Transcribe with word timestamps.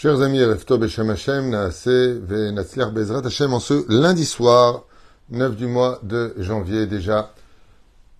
Chers 0.00 0.22
amis, 0.22 0.38
Beshem 0.78 1.10
Hashem, 1.10 1.50
Naase 1.50 1.88
en 3.52 3.58
ce 3.58 3.92
lundi 3.92 4.24
soir, 4.24 4.84
9 5.30 5.56
du 5.56 5.66
mois 5.66 5.98
de 6.04 6.34
janvier 6.38 6.86
déjà, 6.86 7.32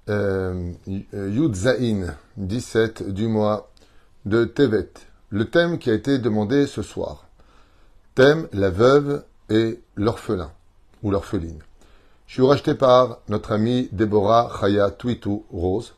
euh, 0.09 0.73
Yud 0.89 1.55
Zain, 1.55 2.17
17 2.37 3.13
du 3.15 3.29
mois 3.29 3.71
de 4.27 4.45
Tevet. 4.45 4.91
Le 5.31 5.45
thème 5.45 5.79
qui 5.79 5.91
a 5.91 5.95
été 5.95 6.19
demandé 6.19 6.67
ce 6.67 6.83
soir. 6.83 7.29
Thème, 8.17 8.49
la 8.53 8.71
veuve 8.71 9.23
et 9.49 9.81
l'orphelin, 9.95 10.51
ou 11.05 11.13
l'orpheline. 11.13 11.61
Je 12.27 12.33
suis 12.33 12.43
racheté 12.43 12.75
par 12.75 13.21
notre 13.29 13.53
amie 13.53 13.89
Deborah 13.93 14.51
Chaya 14.61 14.91
Twitu 14.91 15.43
Rose 15.53 15.95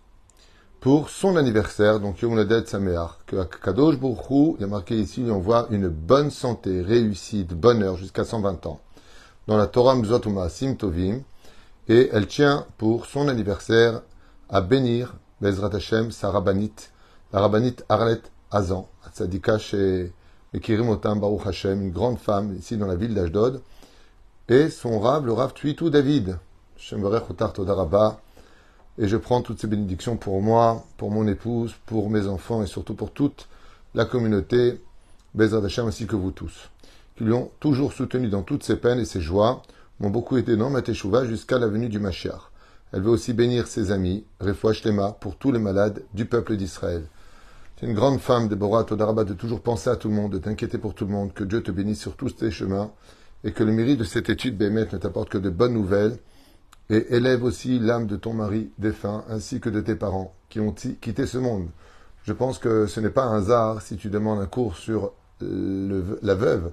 pour 0.80 1.10
son 1.10 1.36
anniversaire, 1.36 2.00
donc 2.00 2.22
Yom 2.22 2.34
Ladet 2.36 2.64
Sameach, 2.64 3.18
que 3.26 3.44
Kadosh 3.44 3.98
Bourou, 3.98 4.56
il 4.58 4.62
y 4.62 4.64
a 4.64 4.66
marqué 4.66 4.96
ici, 4.98 5.22
on 5.28 5.38
voit 5.38 5.66
une 5.70 5.88
bonne 5.88 6.30
santé, 6.30 6.80
réussite, 6.80 7.52
bonheur 7.52 7.98
jusqu'à 7.98 8.24
120 8.24 8.64
ans. 8.64 8.80
Dans 9.46 9.58
la 9.58 9.66
Torah 9.66 9.94
Mzot 9.94 10.22
Sim 10.48 10.76
Tovim, 10.76 11.20
et 11.88 12.08
elle 12.12 12.26
tient 12.26 12.64
pour 12.78 13.04
son 13.04 13.28
anniversaire 13.28 14.00
à 14.48 14.62
bénir 14.62 15.14
Bezrat 15.42 15.74
Hashem, 15.74 16.10
sa 16.12 16.30
rabbinite, 16.30 16.92
la 17.34 17.40
rabbinite 17.40 17.84
Arlet 17.90 18.22
Azan, 18.50 18.88
à 19.06 19.10
Tzadika 19.10 19.58
chez 19.58 20.12
Mekirim 20.54 20.96
Baruch 20.96 21.46
Hashem, 21.46 21.82
une 21.82 21.92
grande 21.92 22.18
femme 22.18 22.56
ici 22.58 22.78
dans 22.78 22.86
la 22.86 22.96
ville 22.96 23.14
d'Ashdod, 23.14 23.60
et 24.48 24.70
son 24.70 24.98
rab, 24.98 25.26
le 25.26 25.32
Rav 25.34 25.52
Tuitou 25.52 25.90
David, 25.90 26.38
Shem 26.78 27.02
Berech 27.02 27.28
Otar 27.28 27.52
et 29.00 29.08
je 29.08 29.16
prends 29.16 29.40
toutes 29.40 29.58
ces 29.58 29.66
bénédictions 29.66 30.18
pour 30.18 30.42
moi, 30.42 30.84
pour 30.98 31.10
mon 31.10 31.26
épouse, 31.26 31.74
pour 31.86 32.10
mes 32.10 32.26
enfants 32.26 32.62
et 32.62 32.66
surtout 32.66 32.94
pour 32.94 33.12
toute 33.12 33.48
la 33.94 34.04
communauté, 34.04 34.78
Bezrat 35.34 35.64
Hashem 35.64 35.88
ainsi 35.88 36.06
que 36.06 36.16
vous 36.16 36.32
tous, 36.32 36.70
qui 37.16 37.24
lui 37.24 37.32
ont 37.32 37.50
toujours 37.60 37.94
soutenu 37.94 38.28
dans 38.28 38.42
toutes 38.42 38.62
ses 38.62 38.76
peines 38.76 39.00
et 39.00 39.06
ses 39.06 39.22
joies, 39.22 39.62
m'ont 40.00 40.10
beaucoup 40.10 40.36
aidé 40.36 40.54
dans 40.54 40.68
ma 40.68 40.82
jusqu'à 40.84 41.58
la 41.58 41.66
venue 41.66 41.88
du 41.88 41.98
Mashiach. 41.98 42.50
Elle 42.92 43.00
veut 43.00 43.10
aussi 43.10 43.32
bénir 43.32 43.68
ses 43.68 43.90
amis, 43.90 44.24
Refoua 44.38 44.74
Shlema, 44.74 45.12
pour 45.12 45.36
tous 45.36 45.50
les 45.50 45.58
malades 45.58 46.02
du 46.12 46.26
peuple 46.26 46.56
d'Israël. 46.56 47.04
C'est 47.78 47.86
une 47.86 47.94
grande 47.94 48.20
femme, 48.20 48.48
Déborah 48.48 48.84
Todaraba, 48.84 49.24
de 49.24 49.32
toujours 49.32 49.62
penser 49.62 49.88
à 49.88 49.96
tout 49.96 50.08
le 50.08 50.14
monde, 50.14 50.32
de 50.32 50.38
t'inquiéter 50.38 50.76
pour 50.76 50.92
tout 50.92 51.06
le 51.06 51.12
monde, 51.12 51.32
que 51.32 51.44
Dieu 51.44 51.62
te 51.62 51.70
bénisse 51.70 52.00
sur 52.00 52.16
tous 52.16 52.36
tes 52.36 52.50
chemins, 52.50 52.90
et 53.44 53.52
que 53.52 53.64
le 53.64 53.72
mérite 53.72 53.98
de 53.98 54.04
cette 54.04 54.28
étude, 54.28 54.58
Bémet, 54.58 54.88
ne 54.92 54.98
t'apporte 54.98 55.30
que 55.30 55.38
de 55.38 55.48
bonnes 55.48 55.72
nouvelles, 55.72 56.18
et 56.90 57.14
élève 57.14 57.44
aussi 57.44 57.78
l'âme 57.78 58.06
de 58.06 58.16
ton 58.16 58.34
mari 58.34 58.70
défunt 58.78 59.24
ainsi 59.30 59.60
que 59.60 59.70
de 59.70 59.80
tes 59.80 59.94
parents 59.94 60.34
qui 60.48 60.58
ont 60.58 60.72
quitté 60.72 61.24
ce 61.24 61.38
monde. 61.38 61.68
Je 62.24 62.32
pense 62.32 62.58
que 62.58 62.86
ce 62.86 63.00
n'est 63.00 63.10
pas 63.10 63.24
un 63.24 63.38
hasard 63.38 63.80
si 63.80 63.96
tu 63.96 64.10
demandes 64.10 64.40
un 64.40 64.46
cours 64.46 64.76
sur 64.76 65.12
la 65.40 66.34
veuve 66.34 66.72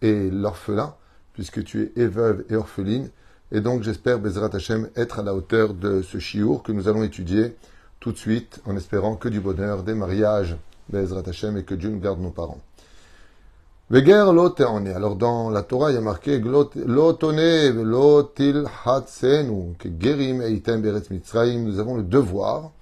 et 0.00 0.30
l'orphelin, 0.30 0.94
puisque 1.34 1.62
tu 1.64 1.82
es 1.82 2.02
et 2.02 2.06
veuve 2.06 2.44
et 2.48 2.56
orpheline. 2.56 3.10
Et 3.50 3.60
donc 3.60 3.82
j'espère, 3.82 4.20
Bezrat 4.20 4.54
Hashem, 4.54 4.88
être 4.94 5.18
à 5.18 5.22
la 5.22 5.34
hauteur 5.34 5.74
de 5.74 6.02
ce 6.02 6.18
chiour 6.18 6.62
que 6.62 6.72
nous 6.72 6.88
allons 6.88 7.02
étudier 7.02 7.56
tout 8.00 8.12
de 8.12 8.16
suite, 8.16 8.60
en 8.64 8.76
espérant 8.76 9.16
que 9.16 9.28
du 9.28 9.40
bonheur, 9.40 9.82
des 9.82 9.94
mariages, 9.94 10.56
Bezrat 10.88 11.24
Hashem, 11.26 11.56
et 11.56 11.64
que 11.64 11.74
Dieu 11.74 11.90
nous 11.90 11.98
garde 11.98 12.20
nos 12.20 12.30
parents. 12.30 12.60
Veger 13.90 14.22
est. 14.86 14.92
Alors 14.92 15.16
dans 15.16 15.48
la 15.48 15.62
Torah, 15.62 15.90
il 15.90 15.94
y 15.94 15.96
a 15.96 16.02
marqué 16.02 16.38
lotone 16.40 17.82
lotil 17.82 18.66
hatsenu 18.84 19.76
gerim 19.98 20.42
eitem 20.42 20.82
beretz 20.82 21.08
mitzrayim. 21.10 21.64
Nous 21.64 21.78
avons 21.78 21.96
le 21.96 22.02
devoir 22.02 22.72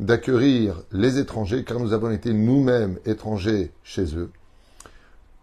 d'accueillir 0.00 0.82
les 0.90 1.18
étrangers 1.18 1.62
car 1.62 1.78
nous 1.78 1.92
avons 1.92 2.10
été 2.10 2.32
nous-mêmes 2.32 2.98
étrangers 3.06 3.70
chez 3.84 4.16
eux. 4.16 4.32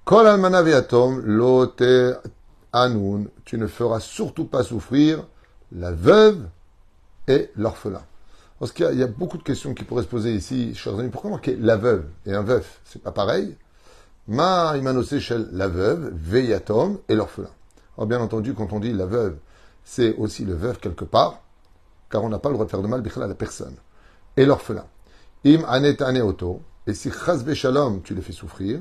Kol 0.04 0.28
almana 0.28 0.62
ve'atom 0.62 1.22
lote 1.22 1.82
anun. 2.74 3.28
Tu 3.46 3.58
ne 3.58 3.68
feras 3.68 4.02
surtout 4.02 4.46
pas 4.46 4.64
souffrir 4.64 5.26
la 5.72 5.94
veuve 5.94 6.46
et 7.30 7.52
l'orphelin. 7.56 8.04
Parce 8.60 8.74
qu'il 8.74 9.00
y, 9.00 9.04
a 9.04 9.08
beaucoup 9.08 9.38
de 9.38 9.44
questions 9.44 9.74
qui 9.74 9.84
pourraient 9.86 10.04
se 10.04 10.08
poser 10.08 10.34
ici, 10.34 10.76
chers 10.76 10.98
amis. 11.00 11.10
Pourquoi 11.10 11.30
marquer 11.30 11.56
la 11.56 11.78
veuve 11.78 12.06
et 12.26 12.34
un 12.34 12.42
veuf? 12.42 12.82
C'est 12.86 13.02
pas 13.02 13.12
pareil 13.12 13.56
Ma 14.28 14.74
shel 15.20 15.50
la 15.52 15.68
veuve, 15.68 16.12
veiatom 16.16 17.00
et 17.08 17.16
l'orphelin. 17.16 17.50
Alors 17.96 18.08
bien 18.08 18.20
entendu, 18.20 18.56
quand 18.56 18.74
on 18.74 18.80
dit 18.80 18.92
la 18.92 19.06
veuve, 19.06 19.38
c'est 19.84 20.16
aussi 20.16 20.46
le 20.46 20.56
veuf 20.56 20.80
quelque 20.80 21.06
part, 21.06 21.42
car 22.10 22.24
on 22.24 22.30
n'a 22.30 22.40
pas 22.40 22.50
le 22.50 22.56
droit 22.56 22.66
de 22.66 22.72
faire 22.72 22.82
de 22.82 22.88
mal 22.88 23.04
à 23.04 23.28
la 23.28 23.36
personne. 23.36 23.76
Et 24.36 24.46
l'orphelin. 24.46 24.86
Im 25.46 25.64
anet 25.68 26.02
aneoto, 26.02 26.64
et 26.88 26.96
si 26.96 27.12
chas 27.12 27.44
shalom 27.54 28.02
tu 28.02 28.16
les 28.16 28.22
fais 28.22 28.34
souffrir, 28.34 28.80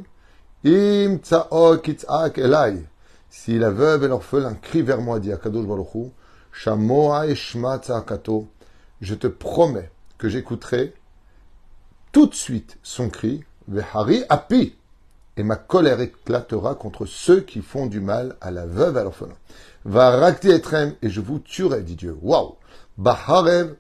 im 0.65 1.19
tsao 1.19 1.77
kitzak 1.77 2.39
elai, 2.39 2.83
si 3.29 3.59
la 3.59 3.71
veuve 3.71 4.05
et 4.05 4.09
l'orphelin 4.09 4.55
crient 4.55 4.83
vers 4.83 5.03
moi, 5.03 5.21
dit 5.21 5.31
Akadosh 5.31 5.67
Baruch 5.67 6.11
shamoa 6.53 7.27
eshma 7.27 7.79
kato, 7.79 8.49
je 9.03 9.15
te 9.15 9.27
promets 9.27 9.91
que 10.17 10.31
j'écouterai 10.31 10.95
tout 12.13 12.29
de 12.29 12.35
suite 12.35 12.79
son 12.83 13.11
cri, 13.11 13.45
vehari 13.69 14.25
api, 14.31 14.75
et 15.37 15.43
ma 15.43 15.57
colère 15.57 16.01
éclatera 16.01 16.75
contre 16.75 17.07
ceux 17.07 17.41
qui 17.41 17.61
font 17.61 17.87
du 17.87 18.01
mal 18.01 18.37
à 18.41 18.51
la 18.51 18.67
veuve 18.67 18.97
et 18.97 19.01
à 19.01 19.05
l'orphelin. 19.05 19.37
Va 19.85 20.11
rakti 20.11 20.49
etrem, 20.49 20.95
et 21.03 21.11
je 21.11 21.21
vous 21.21 21.39
tuerai, 21.39 21.83
dit 21.83 21.97
Dieu. 21.97 22.17
Waouh! 22.23 22.55
Baharev, 22.97 23.75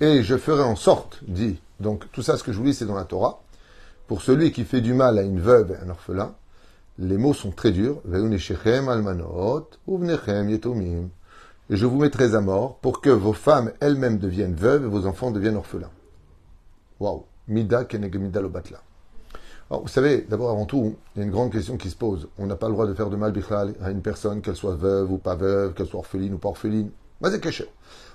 et 0.00 0.22
je 0.22 0.36
ferai 0.36 0.62
en 0.62 0.76
sorte, 0.76 1.18
dit, 1.26 1.60
donc 1.80 2.10
tout 2.12 2.22
ça 2.22 2.36
ce 2.36 2.44
que 2.44 2.52
je 2.52 2.58
vous 2.58 2.64
lis 2.64 2.74
c'est 2.74 2.86
dans 2.86 2.94
la 2.94 3.04
Torah, 3.04 3.42
pour 4.06 4.22
celui 4.22 4.52
qui 4.52 4.64
fait 4.64 4.80
du 4.80 4.94
mal 4.94 5.18
à 5.18 5.22
une 5.22 5.40
veuve 5.40 5.72
et 5.72 5.84
un 5.84 5.90
orphelin, 5.90 6.34
les 6.98 7.18
mots 7.18 7.34
sont 7.34 7.50
très 7.50 7.72
durs, 7.72 8.00
et 11.70 11.76
je 11.76 11.86
vous 11.86 11.98
mettrai 11.98 12.34
à 12.34 12.40
mort 12.40 12.78
pour 12.78 13.00
que 13.00 13.10
vos 13.10 13.34
femmes 13.34 13.72
elles-mêmes 13.80 14.18
deviennent 14.18 14.54
veuves 14.54 14.84
et 14.84 14.88
vos 14.88 15.06
enfants 15.06 15.30
deviennent 15.30 15.56
orphelins. 15.56 15.90
Waouh 17.00 17.24
Mida 17.48 17.84
kenegmida 17.84 18.40
lobatla. 18.40 18.82
Alors, 19.70 19.82
vous 19.82 19.88
savez, 19.88 20.22
d'abord, 20.22 20.50
avant 20.50 20.64
tout, 20.64 20.96
il 21.14 21.18
y 21.18 21.22
a 21.22 21.24
une 21.24 21.30
grande 21.30 21.52
question 21.52 21.76
qui 21.76 21.90
se 21.90 21.96
pose. 21.96 22.28
On 22.38 22.46
n'a 22.46 22.56
pas 22.56 22.68
le 22.68 22.72
droit 22.72 22.86
de 22.86 22.94
faire 22.94 23.10
de 23.10 23.16
mal 23.16 23.34
à 23.82 23.90
une 23.90 24.00
personne, 24.00 24.40
qu'elle 24.40 24.56
soit 24.56 24.74
veuve 24.74 25.12
ou 25.12 25.18
pas 25.18 25.34
veuve, 25.34 25.74
qu'elle 25.74 25.86
soit 25.86 25.98
orpheline 25.98 26.34
ou 26.34 26.38
pas 26.38 26.48
orpheline. 26.48 26.90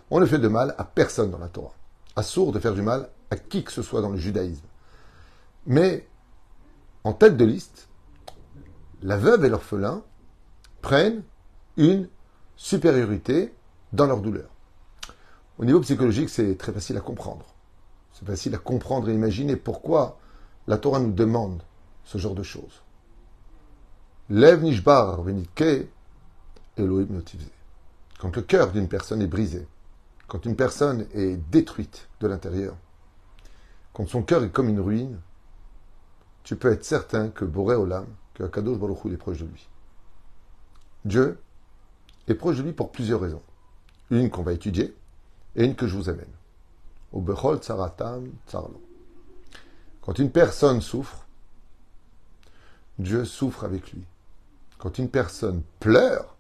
On 0.10 0.20
ne 0.20 0.26
fait 0.26 0.40
de 0.40 0.48
mal 0.48 0.74
à 0.78 0.84
personne 0.84 1.30
dans 1.30 1.38
la 1.38 1.50
Torah. 1.50 1.74
À 2.16 2.24
sourd 2.24 2.52
de 2.52 2.60
faire 2.60 2.74
du 2.74 2.82
mal 2.82 3.10
à 3.30 3.36
qui 3.36 3.64
que 3.64 3.72
ce 3.72 3.84
soit 3.84 4.02
dans 4.02 4.10
le 4.10 4.18
judaïsme. 4.18 4.66
Mais, 5.68 6.08
en 7.04 7.14
tête 7.14 7.38
de 7.38 7.46
liste, 7.46 7.88
la 9.04 9.18
veuve 9.18 9.46
et 9.46 9.50
l'orphelin 9.50 10.04
prennent 10.82 11.24
une 11.78 12.08
supériorité 12.56 13.54
dans 13.92 14.06
leur 14.06 14.22
douleur. 14.22 14.50
Au 15.60 15.66
niveau 15.66 15.80
psychologique, 15.82 16.30
c'est 16.30 16.58
très 16.58 16.72
facile 16.72 16.98
à 16.98 17.02
comprendre. 17.02 17.53
C'est 18.14 18.26
facile 18.26 18.56
à 18.56 18.60
comprendre 18.60 19.10
et 19.10 19.14
imaginer 19.14 19.56
pourquoi 19.56 20.20
la 20.68 20.78
Torah 20.78 21.00
nous 21.00 21.12
demande 21.12 21.62
ce 22.04 22.18
genre 22.18 22.36
de 22.36 22.44
choses. 22.44 22.82
Lev 24.30 24.64
nishbar 24.64 25.22
venitke 25.22 25.88
Elohim 26.78 27.08
notivze. 27.10 27.50
Quand 28.20 28.36
le 28.36 28.42
cœur 28.42 28.72
d'une 28.72 28.88
personne 28.88 29.22
est 29.22 29.28
brisé, 29.28 29.68
quand 30.28 30.46
une 30.46 30.56
personne 30.56 31.06
est 31.14 31.36
détruite 31.52 32.08
de 32.22 32.28
l'intérieur, 32.28 32.76
quand 33.92 34.08
son 34.08 34.24
cœur 34.24 34.44
est 34.44 34.50
comme 34.50 34.70
une 34.70 34.80
ruine, 34.80 35.20
tu 36.44 36.56
peux 36.56 36.72
être 36.72 36.86
certain 36.86 37.30
que 37.30 37.46
Boré 37.46 37.76
Olam, 37.76 38.08
que 38.34 38.44
Akadosh 38.44 38.78
Baruch 38.78 39.06
est 39.06 39.18
proche 39.18 39.40
de 39.40 39.46
lui. 39.46 39.68
Dieu 41.06 41.40
est 42.28 42.36
proche 42.36 42.58
de 42.58 42.64
lui 42.64 42.74
pour 42.74 42.92
plusieurs 42.92 43.22
raisons. 43.22 43.42
Une 44.10 44.30
qu'on 44.30 44.44
va 44.44 44.54
étudier 44.54 44.96
et 45.56 45.66
une 45.66 45.76
que 45.76 45.88
je 45.88 45.96
vous 45.96 46.10
amène. 46.10 46.26
Quand 50.02 50.20
une 50.20 50.32
personne 50.32 50.82
souffre, 50.82 51.26
Dieu 52.98 53.26
souffre 53.26 53.64
avec 53.64 53.92
lui. 53.92 54.04
Quand 54.78 54.98
une 54.98 55.10
personne 55.10 55.62
pleure, 55.80 56.36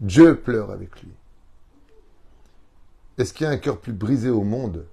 Dieu 0.00 0.40
pleure 0.40 0.70
avec 0.70 1.02
lui. 1.02 1.10
Est-ce 3.18 3.32
qu'il 3.32 3.44
y 3.44 3.48
a 3.48 3.52
un 3.52 3.58
cœur 3.58 3.80
plus 3.80 3.92
brisé 3.92 4.30
au 4.30 4.42
monde 4.42 4.86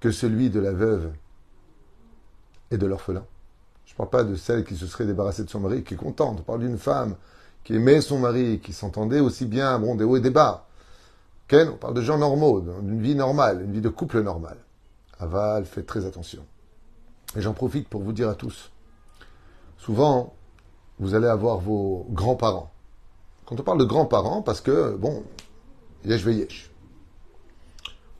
que 0.00 0.10
celui 0.10 0.50
de 0.50 0.60
la 0.60 0.72
veuve 0.72 1.12
et 2.70 2.76
de 2.76 2.86
l'orphelin? 2.86 3.24
Je 3.86 3.92
ne 3.92 3.96
parle 3.96 4.10
pas 4.10 4.24
de 4.24 4.34
celle 4.34 4.64
qui 4.64 4.76
se 4.76 4.86
serait 4.86 5.06
débarrassée 5.06 5.44
de 5.44 5.50
son 5.50 5.60
mari, 5.60 5.84
qui 5.84 5.94
est 5.94 5.96
contente. 5.96 6.38
Je 6.38 6.42
parle 6.42 6.60
d'une 6.60 6.78
femme 6.78 7.16
qui 7.62 7.74
aimait 7.74 8.00
son 8.00 8.18
mari, 8.18 8.60
qui 8.60 8.72
s'entendait 8.72 9.20
aussi 9.20 9.46
bien, 9.46 9.78
bon, 9.78 9.94
des 9.94 10.04
hauts 10.04 10.16
et 10.16 10.20
des 10.20 10.30
bas. 10.30 10.66
Ken, 11.48 11.68
on 11.68 11.76
parle 11.76 11.94
de 11.94 12.00
gens 12.00 12.18
normaux, 12.18 12.60
d'une 12.60 13.02
vie 13.02 13.14
normale, 13.14 13.62
une 13.62 13.72
vie 13.72 13.80
de 13.80 13.88
couple 13.88 14.22
normal. 14.22 14.56
Aval, 15.18 15.64
faites 15.64 15.86
très 15.86 16.06
attention. 16.06 16.44
Et 17.36 17.42
j'en 17.42 17.52
profite 17.52 17.88
pour 17.88 18.02
vous 18.02 18.12
dire 18.12 18.28
à 18.28 18.34
tous. 18.34 18.70
Souvent, 19.76 20.34
vous 20.98 21.14
allez 21.14 21.26
avoir 21.26 21.58
vos 21.58 22.06
grands-parents. 22.10 22.70
Quand 23.44 23.60
on 23.60 23.62
parle 23.62 23.78
de 23.78 23.84
grands-parents, 23.84 24.42
parce 24.42 24.60
que, 24.60 24.94
bon, 24.96 25.22
yesh 26.04 26.24
yesh. 26.24 26.70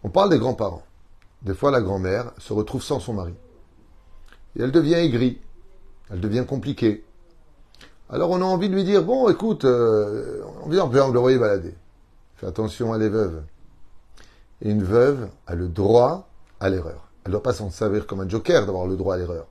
On 0.02 0.10
parle 0.10 0.30
des 0.30 0.38
grands-parents. 0.38 0.82
des 1.42 1.54
fois 1.54 1.70
la 1.70 1.80
grand-mère 1.80 2.32
se 2.38 2.52
retrouve 2.52 2.82
sans 2.82 3.00
son 3.00 3.14
mari. 3.14 3.34
Et 4.56 4.62
elle 4.62 4.72
devient 4.72 4.94
aigrie, 4.94 5.40
elle 6.10 6.20
devient 6.20 6.44
compliquée. 6.46 7.04
Alors 8.10 8.30
on 8.30 8.40
a 8.42 8.44
envie 8.44 8.68
de 8.68 8.74
lui 8.74 8.84
dire, 8.84 9.02
bon 9.02 9.28
écoute, 9.30 9.64
euh, 9.64 10.42
on 10.62 10.68
vient 10.68 10.86
le 10.88 11.18
envoyer 11.18 11.38
balader. 11.38 11.74
Fais 12.36 12.46
attention, 12.46 12.94
elle 12.94 13.02
est 13.02 13.08
veuve. 13.08 13.42
Et 14.60 14.70
une 14.70 14.82
veuve 14.82 15.28
a 15.46 15.54
le 15.54 15.68
droit 15.68 16.28
à 16.60 16.68
l'erreur. 16.68 17.08
Elle 17.24 17.30
ne 17.30 17.32
doit 17.32 17.42
pas 17.42 17.52
s'en 17.52 17.70
servir 17.70 18.06
comme 18.06 18.20
un 18.20 18.28
joker 18.28 18.66
d'avoir 18.66 18.86
le 18.86 18.96
droit 18.96 19.14
à 19.14 19.18
l'erreur. 19.18 19.46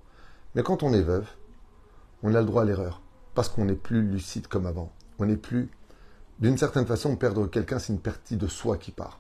Mais 0.56 0.64
quand 0.64 0.84
on 0.84 0.94
est 0.94 1.02
veuve, 1.02 1.28
on 2.22 2.34
a 2.36 2.40
le 2.40 2.46
droit 2.46 2.64
à 2.64 2.66
l'erreur. 2.66 3.02
Parce 3.36 3.50
qu'on 3.50 3.66
n'est 3.66 3.76
plus 3.76 4.02
lucide 4.02 4.48
comme 4.48 4.66
avant. 4.66 4.92
On 5.20 5.26
n'est 5.26 5.38
plus. 5.38 5.70
D'une 6.40 6.58
certaine 6.58 6.86
façon, 6.86 7.16
perdre 7.16 7.48
quelqu'un, 7.48 7.80
c'est 7.80 7.94
une 7.94 8.00
partie 8.00 8.38
de 8.38 8.48
soi 8.48 8.78
qui 8.78 8.92
part. 8.92 9.20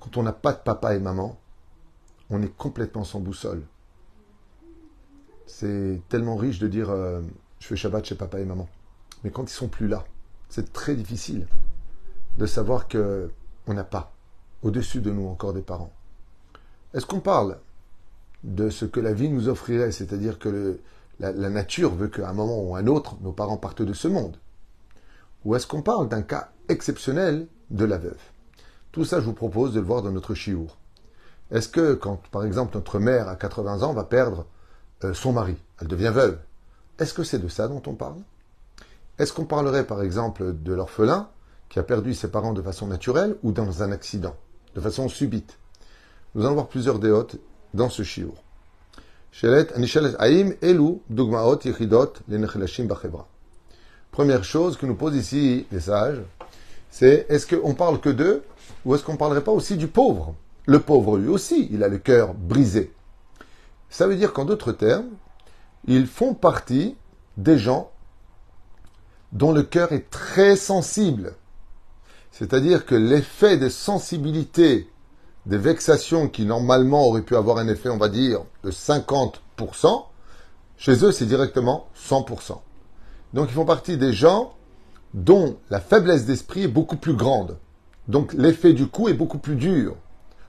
Quand 0.00 0.16
on 0.16 0.22
n'a 0.22 0.32
pas 0.32 0.52
de 0.52 0.58
papa 0.58 0.94
et 0.94 1.00
maman, 1.00 1.38
on 2.30 2.42
est 2.42 2.54
complètement 2.56 3.04
sans 3.04 3.20
boussole. 3.20 3.62
C'est 5.46 6.00
tellement 6.08 6.36
riche 6.36 6.58
de 6.58 6.68
dire 6.68 6.90
euh, 6.90 7.22
je 7.58 7.66
fais 7.66 7.76
Shabbat 7.76 8.04
chez 8.04 8.14
papa 8.14 8.40
et 8.40 8.44
maman. 8.44 8.68
Mais 9.24 9.30
quand 9.30 9.44
ils 9.44 9.54
sont 9.54 9.68
plus 9.68 9.88
là, 9.88 10.04
c'est 10.48 10.72
très 10.72 10.94
difficile 10.94 11.46
de 12.38 12.46
savoir 12.46 12.88
que 12.88 13.30
on 13.66 13.74
n'a 13.74 13.84
pas 13.84 14.12
au-dessus 14.62 15.00
de 15.00 15.10
nous 15.10 15.26
encore 15.26 15.52
des 15.52 15.62
parents. 15.62 15.92
Est-ce 16.94 17.04
qu'on 17.04 17.20
parle 17.20 17.58
de 18.44 18.70
ce 18.70 18.84
que 18.84 19.00
la 19.00 19.12
vie 19.12 19.28
nous 19.28 19.48
offrirait, 19.48 19.92
c'est-à-dire 19.92 20.38
que 20.38 20.80
la, 21.18 21.32
nature 21.32 21.94
veut 21.94 22.08
qu'à 22.08 22.28
un 22.28 22.32
moment 22.32 22.62
ou 22.62 22.76
à 22.76 22.78
un 22.78 22.86
autre, 22.86 23.16
nos 23.20 23.32
parents 23.32 23.56
partent 23.56 23.82
de 23.82 23.92
ce 23.92 24.08
monde? 24.08 24.36
Ou 25.44 25.56
est-ce 25.56 25.66
qu'on 25.66 25.82
parle 25.82 26.08
d'un 26.08 26.22
cas 26.22 26.50
exceptionnel 26.68 27.48
de 27.70 27.84
la 27.84 27.98
veuve? 27.98 28.22
Tout 28.92 29.04
ça, 29.04 29.20
je 29.20 29.26
vous 29.26 29.34
propose 29.34 29.74
de 29.74 29.80
le 29.80 29.86
voir 29.86 30.02
dans 30.02 30.12
notre 30.12 30.34
chiour. 30.34 30.78
Est-ce 31.50 31.68
que 31.68 31.94
quand, 31.94 32.20
par 32.30 32.44
exemple, 32.44 32.76
notre 32.76 33.00
mère 33.00 33.28
à 33.28 33.36
80 33.36 33.82
ans 33.82 33.92
va 33.92 34.04
perdre 34.04 34.46
euh, 35.04 35.12
son 35.12 35.32
mari, 35.32 35.56
elle 35.80 35.88
devient 35.88 36.12
veuve, 36.14 36.38
est-ce 36.98 37.14
que 37.14 37.24
c'est 37.24 37.38
de 37.38 37.48
ça 37.48 37.68
dont 37.68 37.82
on 37.86 37.94
parle? 37.94 38.22
Est-ce 39.18 39.32
qu'on 39.32 39.44
parlerait, 39.44 39.86
par 39.86 40.02
exemple, 40.02 40.54
de 40.54 40.72
l'orphelin 40.72 41.28
qui 41.68 41.78
a 41.78 41.82
perdu 41.82 42.14
ses 42.14 42.30
parents 42.30 42.52
de 42.52 42.62
façon 42.62 42.86
naturelle 42.86 43.36
ou 43.42 43.52
dans 43.52 43.82
un 43.82 43.92
accident, 43.92 44.36
de 44.74 44.80
façon 44.80 45.08
subite 45.08 45.58
Nous 46.34 46.44
allons 46.44 46.54
voir 46.54 46.68
plusieurs 46.68 46.98
déotes 46.98 47.36
dans 47.74 47.90
ce 47.90 48.02
shiur. 48.02 48.32
Première 54.10 54.44
chose 54.44 54.76
que 54.76 54.86
nous 54.86 54.94
posent 54.94 55.16
ici 55.16 55.66
les 55.70 55.80
sages, 55.80 56.22
c'est 56.90 57.26
est-ce 57.28 57.46
qu'on 57.46 57.74
parle 57.74 58.00
que 58.00 58.08
d'eux 58.08 58.42
ou 58.84 58.94
est-ce 58.94 59.04
qu'on 59.04 59.12
ne 59.12 59.18
parlerait 59.18 59.44
pas 59.44 59.52
aussi 59.52 59.76
du 59.76 59.86
pauvre? 59.86 60.34
Le 60.66 60.80
pauvre, 60.80 61.18
lui 61.18 61.28
aussi, 61.28 61.68
il 61.70 61.82
a 61.84 61.88
le 61.88 61.98
cœur 61.98 62.34
brisé. 62.34 62.92
Ça 63.90 64.06
veut 64.06 64.16
dire 64.16 64.32
qu'en 64.32 64.44
d'autres 64.44 64.72
termes, 64.72 65.10
ils 65.86 66.06
font 66.06 66.34
partie 66.34 66.96
des 67.36 67.58
gens 67.58 67.90
dont 69.32 69.52
le 69.52 69.62
cœur 69.62 69.92
est 69.92 70.10
très 70.10 70.56
sensible. 70.56 71.34
C'est-à-dire 72.30 72.86
que 72.86 72.94
l'effet 72.94 73.56
des 73.56 73.70
sensibilités, 73.70 74.88
des 75.46 75.58
vexations 75.58 76.28
qui 76.28 76.44
normalement 76.44 77.06
auraient 77.06 77.22
pu 77.22 77.36
avoir 77.36 77.58
un 77.58 77.68
effet, 77.68 77.88
on 77.88 77.96
va 77.96 78.08
dire, 78.08 78.42
de 78.64 78.70
50%, 78.70 80.04
chez 80.76 81.04
eux 81.04 81.12
c'est 81.12 81.26
directement 81.26 81.88
100%. 81.96 82.60
Donc 83.34 83.48
ils 83.48 83.54
font 83.54 83.64
partie 83.64 83.96
des 83.96 84.12
gens 84.12 84.54
dont 85.14 85.56
la 85.70 85.80
faiblesse 85.80 86.26
d'esprit 86.26 86.64
est 86.64 86.68
beaucoup 86.68 86.96
plus 86.96 87.14
grande. 87.14 87.58
Donc 88.06 88.32
l'effet 88.34 88.72
du 88.72 88.86
coup 88.86 89.08
est 89.08 89.14
beaucoup 89.14 89.38
plus 89.38 89.56
dur. 89.56 89.96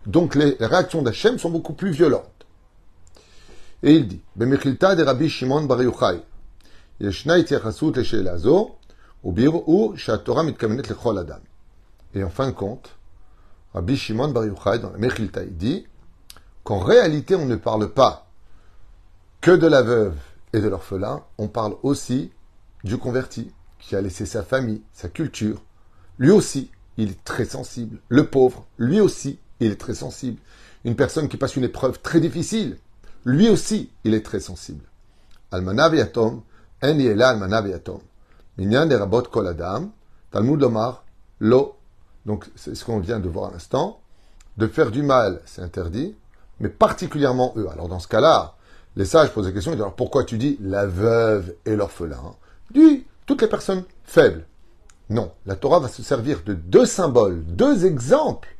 Donc 0.05 0.35
les 0.35 0.55
réactions 0.59 1.01
d'Hachem 1.01 1.39
sont 1.39 1.49
beaucoup 1.49 1.73
plus 1.73 1.91
violentes. 1.91 2.25
Et 3.83 3.95
il 3.95 4.07
dit, 4.07 4.21
Bemichilta 4.35 4.95
de 4.95 5.03
Rabbi 5.03 5.29
Shimon 5.29 5.63
Bar 5.63 5.81
Yochai, 5.81 6.21
Yeshna 6.99 7.37
le 7.37 8.49
ou 9.21 9.31
bir'u 9.33 9.97
sha 9.97 10.17
Torah 10.17 10.43
mitkavenet 10.43 10.87
lechol 10.87 11.17
adam. 11.17 11.39
Et 12.13 12.23
en 12.23 12.29
fin 12.29 12.47
de 12.47 12.51
compte, 12.51 12.97
Rabbi 13.73 13.97
Shimon 13.97 14.29
Bar 14.29 14.45
dans 14.79 14.91
la 14.91 15.43
il 15.43 15.57
dit 15.57 15.85
qu'en 16.63 16.79
réalité, 16.79 17.35
on 17.35 17.45
ne 17.45 17.55
parle 17.55 17.93
pas 17.93 18.27
que 19.41 19.51
de 19.51 19.67
la 19.67 19.81
veuve 19.81 20.17
et 20.53 20.59
de 20.59 20.67
l'orphelin, 20.67 21.23
on 21.37 21.47
parle 21.47 21.75
aussi 21.83 22.31
du 22.83 22.97
converti, 22.97 23.51
qui 23.77 23.95
a 23.95 24.01
laissé 24.01 24.25
sa 24.25 24.43
famille, 24.43 24.81
sa 24.91 25.09
culture. 25.09 25.61
Lui 26.17 26.31
aussi, 26.31 26.71
il 26.97 27.11
est 27.11 27.23
très 27.23 27.45
sensible. 27.45 27.99
Le 28.09 28.27
pauvre, 28.27 28.65
lui 28.77 28.99
aussi, 28.99 29.39
il 29.59 29.71
est 29.71 29.79
très 29.79 29.93
sensible. 29.93 30.39
Une 30.83 30.95
personne 30.95 31.29
qui 31.29 31.37
passe 31.37 31.55
une 31.55 31.63
épreuve 31.63 32.01
très 32.01 32.19
difficile, 32.19 32.77
lui 33.25 33.49
aussi, 33.49 33.91
il 34.03 34.13
est 34.13 34.25
très 34.25 34.39
sensible. 34.39 34.85
Almanav 35.51 35.95
yatom, 35.95 36.41
en 36.81 36.99
yela 36.99 37.29
almanav 37.29 37.67
yatom. 37.67 37.99
Minyan 38.57 38.87
de 38.87 38.95
rabot 38.95 39.23
kol 39.23 39.47
adam, 39.47 39.91
Talmud 40.31 40.59
lomar, 40.59 41.03
lo. 41.39 41.78
Donc, 42.25 42.45
c'est 42.55 42.75
ce 42.75 42.85
qu'on 42.85 42.99
vient 42.99 43.19
de 43.19 43.29
voir 43.29 43.49
à 43.49 43.53
l'instant. 43.53 43.99
De 44.57 44.67
faire 44.67 44.91
du 44.91 45.03
mal, 45.03 45.41
c'est 45.45 45.61
interdit, 45.61 46.15
mais 46.59 46.69
particulièrement 46.69 47.53
eux. 47.55 47.67
Alors, 47.71 47.87
dans 47.87 47.99
ce 47.99 48.07
cas-là, 48.07 48.55
les 48.95 49.05
sages 49.05 49.31
posent 49.33 49.45
la 49.45 49.53
question, 49.53 49.71
alors 49.71 49.95
pourquoi 49.95 50.23
tu 50.23 50.37
dis 50.37 50.57
la 50.61 50.85
veuve 50.85 51.55
et 51.65 51.75
l'orphelin 51.75 52.35
Dis, 52.71 53.05
toutes 53.25 53.41
les 53.41 53.47
personnes 53.47 53.83
faibles. 54.03 54.45
Non, 55.09 55.31
la 55.45 55.55
Torah 55.55 55.79
va 55.79 55.87
se 55.87 56.03
servir 56.03 56.43
de 56.45 56.53
deux 56.53 56.85
symboles, 56.85 57.43
deux 57.45 57.85
exemples 57.85 58.55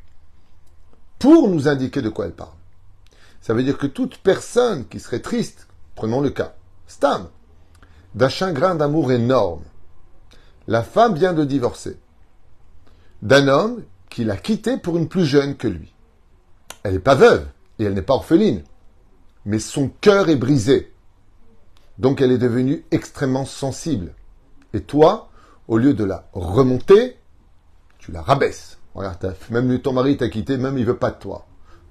pour 1.20 1.50
nous 1.50 1.68
indiquer 1.68 2.02
de 2.02 2.10
quoi 2.10 2.26
elle 2.26 2.34
parle. 2.34 2.50
Ça 3.42 3.54
veut 3.54 3.64
dire 3.64 3.78
que 3.78 3.88
toute 3.88 4.18
personne 4.18 4.88
qui 4.88 5.00
serait 5.00 5.20
triste, 5.20 5.68
prenons 5.96 6.22
le 6.22 6.30
cas, 6.30 6.56
Stam, 6.88 7.28
d'un 8.16 8.30
chagrin 8.30 8.76
d'amour 8.76 9.12
énorme, 9.12 9.64
la 10.68 10.84
femme 10.84 11.16
vient 11.16 11.34
de 11.34 11.46
divorcer, 11.46 11.98
d'un 13.22 13.48
homme 13.48 13.84
qui 14.10 14.24
l'a 14.24 14.38
quitté 14.38 14.78
pour 14.78 14.98
une 14.98 15.08
plus 15.08 15.26
jeune 15.26 15.56
que 15.56 15.68
lui. 15.68 15.94
Elle 16.84 16.94
n'est 16.94 17.00
pas 17.00 17.16
veuve 17.16 17.48
et 17.78 17.84
elle 17.84 17.94
n'est 17.94 18.02
pas 18.02 18.16
orpheline, 18.16 18.64
mais 19.46 19.60
son 19.60 19.90
cœur 20.02 20.30
est 20.30 20.36
brisé. 20.36 20.94
Donc 21.98 22.22
elle 22.22 22.32
est 22.32 22.38
devenue 22.38 22.86
extrêmement 22.92 23.46
sensible. 23.46 24.14
Et 24.74 24.82
toi, 24.82 25.30
au 25.68 25.78
lieu 25.78 25.94
de 25.94 26.04
la 26.04 26.30
remonter, 26.34 27.18
tu 27.98 28.12
la 28.12 28.22
rabaisses. 28.22 28.78
Regarde, 28.96 29.36
même 29.50 29.80
ton 29.80 29.94
mari 29.94 30.18
t'a 30.18 30.30
quitté, 30.30 30.58
même 30.58 30.78
il 30.78 30.86
veut 30.86 30.98
pas 30.98 31.12
de 31.12 31.20
toi. 31.20 31.46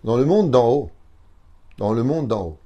Dans 0.04 0.16
le 0.16 0.24
monde 0.24 0.50
d'en 0.50 0.68
haut, 0.68 0.90
dans 1.76 1.92
le 1.92 2.02
monde 2.02 2.28
d'en 2.28 2.42
haut, 2.42 2.58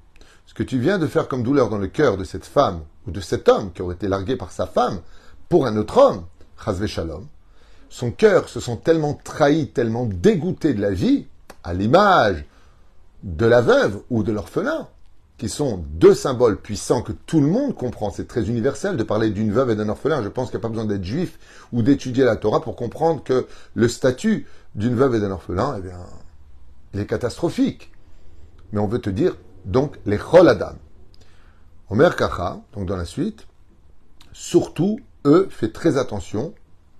ce 0.45 0.53
que 0.53 0.63
tu 0.63 0.79
viens 0.79 0.97
de 0.97 1.07
faire 1.07 1.27
comme 1.27 1.43
douleur 1.43 1.69
dans 1.69 1.77
le 1.77 1.87
cœur 1.87 2.17
de 2.17 2.23
cette 2.23 2.45
femme 2.45 2.81
ou 3.07 3.11
de 3.11 3.21
cet 3.21 3.49
homme 3.49 3.71
qui 3.73 3.81
aurait 3.81 3.95
été 3.95 4.07
largué 4.07 4.35
par 4.35 4.51
sa 4.51 4.65
femme 4.65 5.01
pour 5.49 5.65
un 5.65 5.77
autre 5.77 5.97
homme, 5.97 6.25
Chazve 6.63 6.85
Shalom, 6.85 7.27
son 7.93 8.09
cœur 8.09 8.49
se 8.49 8.59
sent 8.59 8.79
tellement 8.83 9.13
trahi, 9.13 9.67
tellement 9.67 10.07
dégoûté 10.07 10.73
de 10.73 10.81
la 10.81 10.89
vie, 10.89 11.27
à 11.63 11.75
l'image 11.75 12.43
de 13.21 13.45
la 13.45 13.61
veuve 13.61 14.01
ou 14.09 14.23
de 14.23 14.31
l'orphelin, 14.31 14.87
qui 15.37 15.47
sont 15.47 15.85
deux 15.89 16.15
symboles 16.15 16.59
puissants 16.59 17.03
que 17.03 17.11
tout 17.11 17.39
le 17.39 17.45
monde 17.45 17.75
comprend. 17.75 18.09
C'est 18.09 18.27
très 18.27 18.49
universel 18.49 18.97
de 18.97 19.03
parler 19.03 19.29
d'une 19.29 19.51
veuve 19.51 19.69
et 19.69 19.75
d'un 19.75 19.89
orphelin. 19.89 20.23
Je 20.23 20.29
pense 20.29 20.49
qu'il 20.49 20.57
n'y 20.57 20.61
a 20.61 20.67
pas 20.67 20.69
besoin 20.69 20.85
d'être 20.85 21.03
juif 21.03 21.37
ou 21.71 21.83
d'étudier 21.83 22.23
la 22.23 22.35
Torah 22.35 22.61
pour 22.61 22.75
comprendre 22.75 23.23
que 23.23 23.45
le 23.75 23.87
statut 23.87 24.47
d'une 24.73 24.95
veuve 24.95 25.13
et 25.13 25.19
d'un 25.19 25.29
orphelin, 25.29 25.75
eh 25.77 25.81
bien, 25.81 25.99
il 26.95 26.99
est 26.99 27.05
catastrophique. 27.05 27.91
Mais 28.71 28.79
on 28.79 28.87
veut 28.87 29.01
te 29.01 29.11
dire, 29.11 29.37
donc, 29.65 29.99
les 30.07 30.17
chol 30.17 30.49
adam. 30.49 30.77
Omer 31.91 32.15
Kacha, 32.15 32.59
donc 32.73 32.87
dans 32.87 32.97
la 32.97 33.05
suite, 33.05 33.45
surtout, 34.31 34.99
eux, 35.25 35.47
fait 35.51 35.71
très 35.71 35.99
attention 35.99 36.55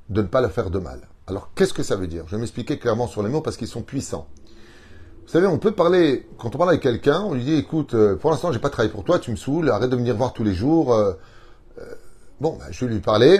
de 0.09 0.21
ne 0.21 0.27
pas 0.27 0.41
leur 0.41 0.51
faire 0.51 0.69
de 0.69 0.79
mal. 0.79 1.01
Alors, 1.27 1.51
qu'est-ce 1.55 1.73
que 1.73 1.83
ça 1.83 1.95
veut 1.95 2.07
dire? 2.07 2.25
Je 2.27 2.35
vais 2.35 2.41
m'expliquer 2.41 2.77
clairement 2.77 3.07
sur 3.07 3.23
les 3.23 3.29
mots 3.29 3.41
parce 3.41 3.57
qu'ils 3.57 3.67
sont 3.67 3.81
puissants. 3.81 4.27
Vous 5.25 5.31
savez, 5.31 5.47
on 5.47 5.57
peut 5.57 5.71
parler, 5.71 6.27
quand 6.37 6.53
on 6.53 6.57
parle 6.57 6.71
avec 6.71 6.81
quelqu'un, 6.81 7.21
on 7.21 7.33
lui 7.33 7.43
dit, 7.43 7.55
écoute, 7.55 7.93
euh, 7.93 8.15
pour 8.17 8.29
l'instant, 8.29 8.51
j'ai 8.51 8.59
pas 8.59 8.69
travaillé 8.69 8.91
pour 8.91 9.05
toi, 9.05 9.19
tu 9.19 9.31
me 9.31 9.37
saoules, 9.37 9.69
arrête 9.69 9.89
de 9.89 9.95
venir 9.95 10.15
voir 10.15 10.33
tous 10.33 10.43
les 10.43 10.53
jours. 10.53 10.93
Euh, 10.93 11.13
euh, 11.79 11.95
bon, 12.41 12.57
ben, 12.59 12.65
je 12.71 12.85
vais 12.85 12.93
lui 12.93 12.99
parler, 12.99 13.39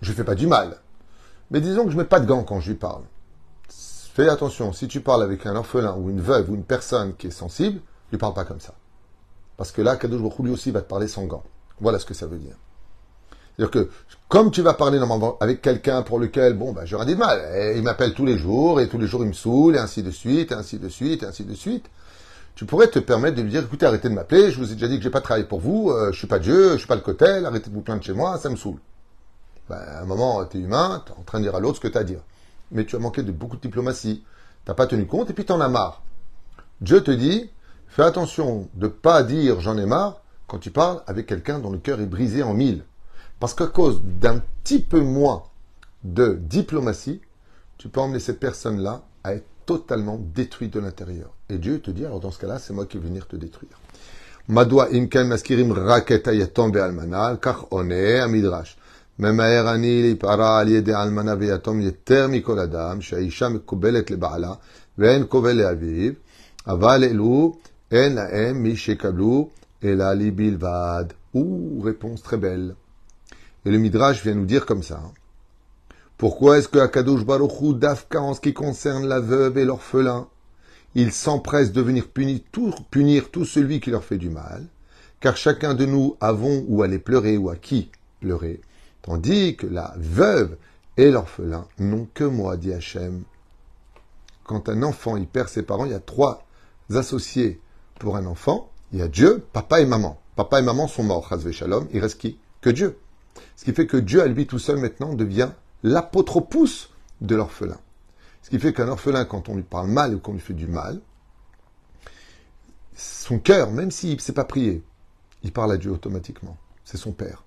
je 0.00 0.12
fais 0.12 0.22
pas 0.22 0.36
du 0.36 0.46
mal. 0.46 0.78
Mais 1.50 1.60
disons 1.60 1.84
que 1.84 1.90
je 1.90 1.96
mets 1.96 2.04
pas 2.04 2.20
de 2.20 2.26
gants 2.26 2.44
quand 2.44 2.60
je 2.60 2.70
lui 2.70 2.78
parle. 2.78 3.02
Fais 3.68 4.28
attention, 4.28 4.72
si 4.72 4.86
tu 4.86 5.00
parles 5.00 5.24
avec 5.24 5.44
un 5.44 5.56
orphelin 5.56 5.96
ou 5.96 6.08
une 6.08 6.20
veuve 6.20 6.50
ou 6.50 6.54
une 6.54 6.62
personne 6.62 7.14
qui 7.16 7.26
est 7.26 7.32
sensible, 7.32 7.80
lui 8.12 8.18
parle 8.18 8.32
pas 8.32 8.44
comme 8.44 8.60
ça. 8.60 8.74
Parce 9.56 9.72
que 9.72 9.82
là, 9.82 9.96
Kadosh 9.96 10.20
Baruch 10.20 10.38
lui 10.38 10.52
aussi 10.52 10.70
va 10.70 10.82
te 10.82 10.88
parler 10.88 11.08
sans 11.08 11.24
gants. 11.24 11.42
Voilà 11.80 11.98
ce 11.98 12.06
que 12.06 12.14
ça 12.14 12.26
veut 12.26 12.38
dire. 12.38 12.54
C'est-à-dire 13.56 13.70
que, 13.70 13.90
comme 14.28 14.50
tu 14.50 14.62
vas 14.62 14.74
parler 14.74 14.98
normalement 14.98 15.36
avec 15.40 15.62
quelqu'un 15.62 16.02
pour 16.02 16.18
lequel, 16.18 16.54
bon, 16.54 16.72
ben, 16.72 16.84
j'aurais 16.84 17.06
des 17.06 17.14
mal. 17.14 17.40
il 17.76 17.82
m'appelle 17.82 18.14
tous 18.14 18.26
les 18.26 18.36
jours, 18.36 18.80
et 18.80 18.88
tous 18.88 18.98
les 18.98 19.06
jours 19.06 19.22
il 19.22 19.28
me 19.28 19.32
saoule, 19.32 19.76
et 19.76 19.78
ainsi 19.78 20.02
de 20.02 20.10
suite, 20.10 20.50
et 20.52 20.54
ainsi 20.54 20.78
de 20.78 20.88
suite, 20.88 21.22
et 21.22 21.26
ainsi 21.26 21.44
de 21.44 21.54
suite. 21.54 21.86
Tu 22.54 22.66
pourrais 22.66 22.86
te 22.86 23.00
permettre 23.00 23.36
de 23.36 23.42
lui 23.42 23.50
dire, 23.50 23.64
écoutez, 23.64 23.86
arrêtez 23.86 24.08
de 24.08 24.14
m'appeler, 24.14 24.52
je 24.52 24.58
vous 24.58 24.70
ai 24.70 24.74
déjà 24.74 24.86
dit 24.86 24.96
que 24.98 25.02
j'ai 25.02 25.10
pas 25.10 25.20
travaillé 25.20 25.44
pour 25.44 25.60
vous, 25.60 25.90
euh, 25.90 26.12
je 26.12 26.18
suis 26.18 26.28
pas 26.28 26.38
Dieu, 26.38 26.72
je 26.72 26.78
suis 26.78 26.86
pas 26.86 26.94
le 26.94 27.00
cotel, 27.00 27.46
arrêtez 27.46 27.68
de 27.68 27.74
vous 27.74 27.80
plaindre 27.80 28.02
chez 28.02 28.12
moi, 28.12 28.38
ça 28.38 28.48
me 28.48 28.56
saoule. 28.56 28.78
Ben, 29.68 29.76
à 29.76 30.02
un 30.02 30.04
moment, 30.04 30.44
tu 30.44 30.58
es 30.58 30.60
humain, 30.60 31.02
tu 31.04 31.12
es 31.12 31.16
en 31.16 31.22
train 31.22 31.38
de 31.38 31.44
dire 31.44 31.54
à 31.56 31.60
l'autre 31.60 31.76
ce 31.76 31.80
que 31.80 31.88
tu 31.88 31.98
as 31.98 32.02
à 32.02 32.04
dire. 32.04 32.20
Mais 32.70 32.84
tu 32.84 32.94
as 32.94 33.00
manqué 33.00 33.22
de 33.22 33.32
beaucoup 33.32 33.56
de 33.56 33.62
diplomatie. 33.62 34.22
T'as 34.64 34.74
pas 34.74 34.86
tenu 34.86 35.06
compte, 35.06 35.30
et 35.30 35.32
puis 35.32 35.44
tu 35.44 35.52
en 35.52 35.60
as 35.60 35.68
marre. 35.68 36.02
Dieu 36.80 37.02
te 37.02 37.10
dit, 37.10 37.50
fais 37.88 38.02
attention 38.02 38.68
de 38.74 38.86
pas 38.86 39.22
dire 39.22 39.60
j'en 39.60 39.76
ai 39.76 39.86
marre 39.86 40.22
quand 40.46 40.58
tu 40.58 40.70
parles 40.70 41.02
avec 41.06 41.26
quelqu'un 41.26 41.58
dont 41.58 41.70
le 41.70 41.78
cœur 41.78 42.00
est 42.00 42.06
brisé 42.06 42.42
en 42.42 42.54
mille. 42.54 42.84
Parce 43.43 43.53
qu'à 43.53 43.67
cause 43.67 44.01
d'un 44.03 44.39
petit 44.63 44.79
peu 44.79 45.01
moins 45.01 45.43
de 46.03 46.37
diplomatie, 46.41 47.21
tu 47.77 47.87
peux 47.89 48.01
emmener 48.01 48.19
cette 48.19 48.39
personne-là 48.39 49.01
à 49.23 49.33
être 49.33 49.47
totalement 49.65 50.19
détruite 50.35 50.73
de 50.73 50.79
l'intérieur. 50.79 51.29
Et 51.49 51.57
Dieu 51.57 51.79
te 51.79 51.91
dit, 51.91 52.05
alors 52.05 52.19
dans 52.19 52.31
ce 52.31 52.39
cas-là, 52.39 52.59
c'est 52.59 52.73
moi 52.73 52.85
qui 52.85 52.97
vais 52.97 53.07
venir 53.07 53.27
te 53.27 53.35
détruire. 53.35 53.77
מדוע 54.49 54.87
אם 54.87 55.07
כן 55.11 55.29
מזכירים 55.29 55.73
רק 55.73 56.11
את 56.11 56.27
היתום 56.27 56.71
באלמנה, 56.71 57.35
כך 57.41 57.59
עונה 57.59 58.23
המדרש. 58.23 58.77
ממהר 59.19 59.73
אני 59.73 60.01
להיפרע 60.01 60.59
על 60.59 60.67
ידי 60.67 60.95
אלמנה 60.95 61.35
ויתום 61.39 61.81
יותר 61.81 62.27
מכל 62.27 62.59
אדם, 62.59 63.01
שהאישה 63.01 63.49
מקובלת 63.49 64.11
לבעלה 64.11 64.53
ואין 64.97 65.23
קובל 65.23 65.51
לאביו, 65.51 66.11
אבל 66.67 67.03
אלו 67.03 67.57
אין 67.91 68.15
להם 68.15 68.63
מי 68.63 68.75
שיקבלו 68.75 69.49
אלא 69.83 70.13
לי 70.13 70.31
בלבד. 70.31 71.05
Ouh, 71.35 71.83
réponse 71.83 72.23
très 72.23 72.37
belle. 72.37 72.73
Et 73.64 73.70
le 73.70 73.78
Midrash 73.78 74.22
vient 74.22 74.34
nous 74.34 74.46
dire 74.46 74.66
comme 74.66 74.82
ça. 74.82 75.02
Pourquoi 76.18 76.58
est-ce 76.58 76.68
que 76.68 76.78
Akadosh 76.78 77.24
Baruch 77.24 77.60
Hu, 77.60 77.74
Dafka, 77.74 78.20
en 78.20 78.34
ce 78.34 78.40
qui 78.40 78.54
concerne 78.54 79.06
la 79.06 79.20
veuve 79.20 79.58
et 79.58 79.64
l'orphelin, 79.64 80.28
il 80.94 81.12
s'empresse 81.12 81.72
de 81.72 81.80
venir 81.80 82.08
punir 82.08 82.40
tout, 83.30 83.44
celui 83.44 83.80
qui 83.80 83.90
leur 83.90 84.04
fait 84.04 84.18
du 84.18 84.30
mal, 84.30 84.64
car 85.20 85.36
chacun 85.36 85.74
de 85.74 85.86
nous 85.86 86.16
avons 86.20 86.64
ou 86.68 86.82
aller 86.82 86.98
pleurer 86.98 87.36
ou 87.36 87.50
à 87.50 87.56
qui 87.56 87.90
pleurer, 88.20 88.60
tandis 89.02 89.56
que 89.56 89.66
la 89.66 89.94
veuve 89.96 90.56
et 90.96 91.10
l'orphelin 91.10 91.66
n'ont 91.78 92.06
que 92.14 92.24
moi, 92.24 92.56
dit 92.56 92.72
Hachem. 92.72 93.24
Quand 94.44 94.68
un 94.68 94.82
enfant 94.82 95.16
y 95.16 95.26
perd 95.26 95.48
ses 95.48 95.62
parents, 95.62 95.86
il 95.86 95.90
y 95.90 95.94
a 95.94 96.00
trois 96.00 96.46
associés 96.94 97.60
pour 97.98 98.16
un 98.16 98.26
enfant. 98.26 98.70
Il 98.92 99.00
y 99.00 99.02
a 99.02 99.08
Dieu, 99.08 99.44
papa 99.52 99.80
et 99.80 99.86
maman. 99.86 100.20
Papa 100.36 100.60
et 100.60 100.62
maman 100.62 100.86
sont 100.86 101.02
morts, 101.02 101.32
Shalom. 101.50 101.88
Il 101.92 102.00
reste 102.00 102.20
qui? 102.20 102.38
Que 102.60 102.70
Dieu. 102.70 102.98
Ce 103.56 103.64
qui 103.64 103.72
fait 103.72 103.86
que 103.86 103.96
Dieu, 103.96 104.22
à 104.22 104.26
lui 104.26 104.46
tout 104.46 104.58
seul 104.58 104.78
maintenant, 104.78 105.14
devient 105.14 105.50
l'apotropousse 105.82 106.90
de 107.20 107.34
l'orphelin. 107.34 107.78
Ce 108.42 108.50
qui 108.50 108.58
fait 108.58 108.72
qu'un 108.72 108.88
orphelin, 108.88 109.24
quand 109.24 109.48
on 109.48 109.56
lui 109.56 109.62
parle 109.62 109.88
mal 109.88 110.14
ou 110.14 110.18
qu'on 110.18 110.32
lui 110.32 110.40
fait 110.40 110.54
du 110.54 110.66
mal, 110.66 111.00
son 112.94 113.38
cœur, 113.38 113.70
même 113.70 113.90
s'il 113.90 114.16
ne 114.16 114.20
sait 114.20 114.32
pas 114.32 114.44
prier, 114.44 114.82
il 115.42 115.52
parle 115.52 115.72
à 115.72 115.76
Dieu 115.76 115.90
automatiquement. 115.90 116.56
C'est 116.84 116.96
son 116.96 117.12
père. 117.12 117.44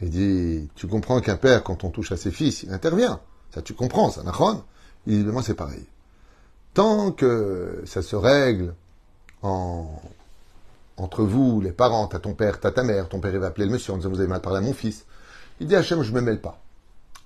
Il 0.00 0.10
dit, 0.10 0.68
tu 0.74 0.86
comprends 0.86 1.20
qu'un 1.20 1.36
père, 1.36 1.62
quand 1.62 1.84
on 1.84 1.90
touche 1.90 2.12
à 2.12 2.16
ses 2.16 2.30
fils, 2.30 2.62
il 2.62 2.72
intervient. 2.72 3.20
Ça, 3.54 3.62
tu 3.62 3.74
comprends, 3.74 4.10
ça, 4.10 4.22
nachon. 4.22 4.64
Évidemment, 5.06 5.42
c'est 5.42 5.54
pareil. 5.54 5.84
Tant 6.74 7.12
que 7.12 7.82
ça 7.84 8.02
se 8.02 8.16
règle 8.16 8.74
en, 9.42 10.00
entre 11.00 11.24
vous, 11.24 11.60
les 11.60 11.72
parents, 11.72 12.06
t'as 12.06 12.18
ton 12.18 12.34
père, 12.34 12.60
t'as 12.60 12.72
ta 12.72 12.82
mère, 12.82 13.08
ton 13.08 13.20
père 13.20 13.32
il 13.32 13.40
va 13.40 13.46
appeler 13.46 13.64
le 13.64 13.72
monsieur 13.72 13.94
en 13.94 13.96
disant 13.96 14.10
vous 14.10 14.20
avez 14.20 14.28
mal 14.28 14.42
parlé 14.42 14.58
à 14.58 14.60
mon 14.60 14.74
fils. 14.74 15.06
Il 15.58 15.66
dit 15.66 15.74
Hachem, 15.74 16.02
je 16.02 16.10
ne 16.12 16.16
me 16.16 16.20
mêle 16.20 16.40
pas. 16.40 16.62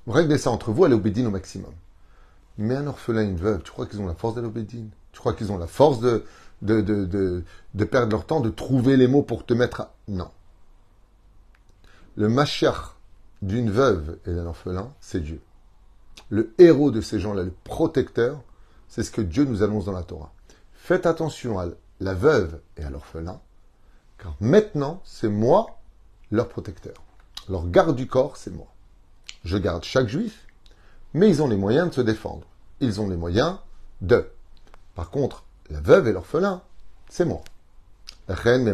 Réglez 0.07 0.39
ça 0.39 0.51
entre 0.51 0.71
vous, 0.71 0.85
allez 0.85 0.95
au 0.95 1.01
bédine 1.01 1.27
au 1.27 1.31
maximum. 1.31 1.73
Mais 2.57 2.77
un 2.77 2.87
orphelin, 2.87 3.23
une 3.23 3.37
veuve, 3.37 3.63
tu 3.63 3.73
crois 3.73 3.87
qu'ils 3.87 4.01
ont 4.01 4.07
la 4.07 4.15
force 4.15 4.37
d'aller 4.37 4.47
au 4.47 4.53
bédine? 4.53 4.91
Tu 5.11 5.19
crois 5.19 5.35
qu'ils 5.35 5.51
ont 5.51 5.59
la 5.59 5.67
force 5.67 5.99
de, 5.99 6.25
de, 6.63 6.81
de, 6.83 7.43
de, 7.75 7.85
perdre 7.85 8.13
leur 8.13 8.27
temps, 8.27 8.41
de 8.41 8.51
trouver 8.51 8.97
les 8.97 9.09
mots 9.09 9.23
pour 9.23 9.45
te 9.45 9.55
mettre 9.55 9.81
à... 9.81 9.95
Non. 10.07 10.31
Le 12.17 12.29
machar 12.29 12.97
d'une 13.43 13.71
veuve 13.71 14.19
et 14.27 14.33
d'un 14.33 14.47
orphelin, 14.47 14.93
c'est 15.01 15.21
Dieu. 15.21 15.41
Le 16.31 16.55
héros 16.59 16.93
de 16.93 17.01
ces 17.01 17.19
gens-là, 17.19 17.43
le 17.43 17.55
protecteur, 17.65 18.41
c'est 18.89 19.03
ce 19.03 19.11
que 19.11 19.21
Dieu 19.21 19.45
nous 19.45 19.65
annonce 19.65 19.87
dans 19.87 19.93
la 19.93 20.05
Torah. 20.05 20.33
Faites 20.75 21.07
attention 21.07 21.59
à 21.59 21.67
la 21.99 22.15
veuve 22.15 22.61
et 22.77 22.85
à 22.85 22.91
l'orphelin, 22.91 23.41
car 24.19 24.37
maintenant, 24.41 25.01
c'est 25.05 25.29
moi 25.29 25.79
leur 26.31 26.49
protecteur. 26.49 26.95
Leur 27.49 27.67
garde 27.69 27.97
du 27.97 28.07
corps, 28.07 28.37
c'est 28.37 28.53
moi. 28.53 28.67
Je 29.45 29.59
garde 29.59 29.85
chaque 29.85 30.09
juif, 30.09 30.47
mais 31.13 31.29
ils 31.29 31.43
ont 31.43 31.49
les 31.49 31.57
moyens 31.57 31.91
de 31.91 31.95
se 31.95 32.01
défendre. 32.01 32.47
Ils 32.81 33.01
ont 33.01 33.09
les 33.09 33.17
moyens 33.17 33.57
de. 34.01 34.29
Par 34.95 35.11
contre, 35.11 35.45
la 35.71 35.81
veuve 35.81 36.09
et 36.09 36.13
l'orphelin, 36.13 36.63
c'est 37.09 37.25
moi. 37.25 37.43
La 38.29 38.35
reine 38.35 38.65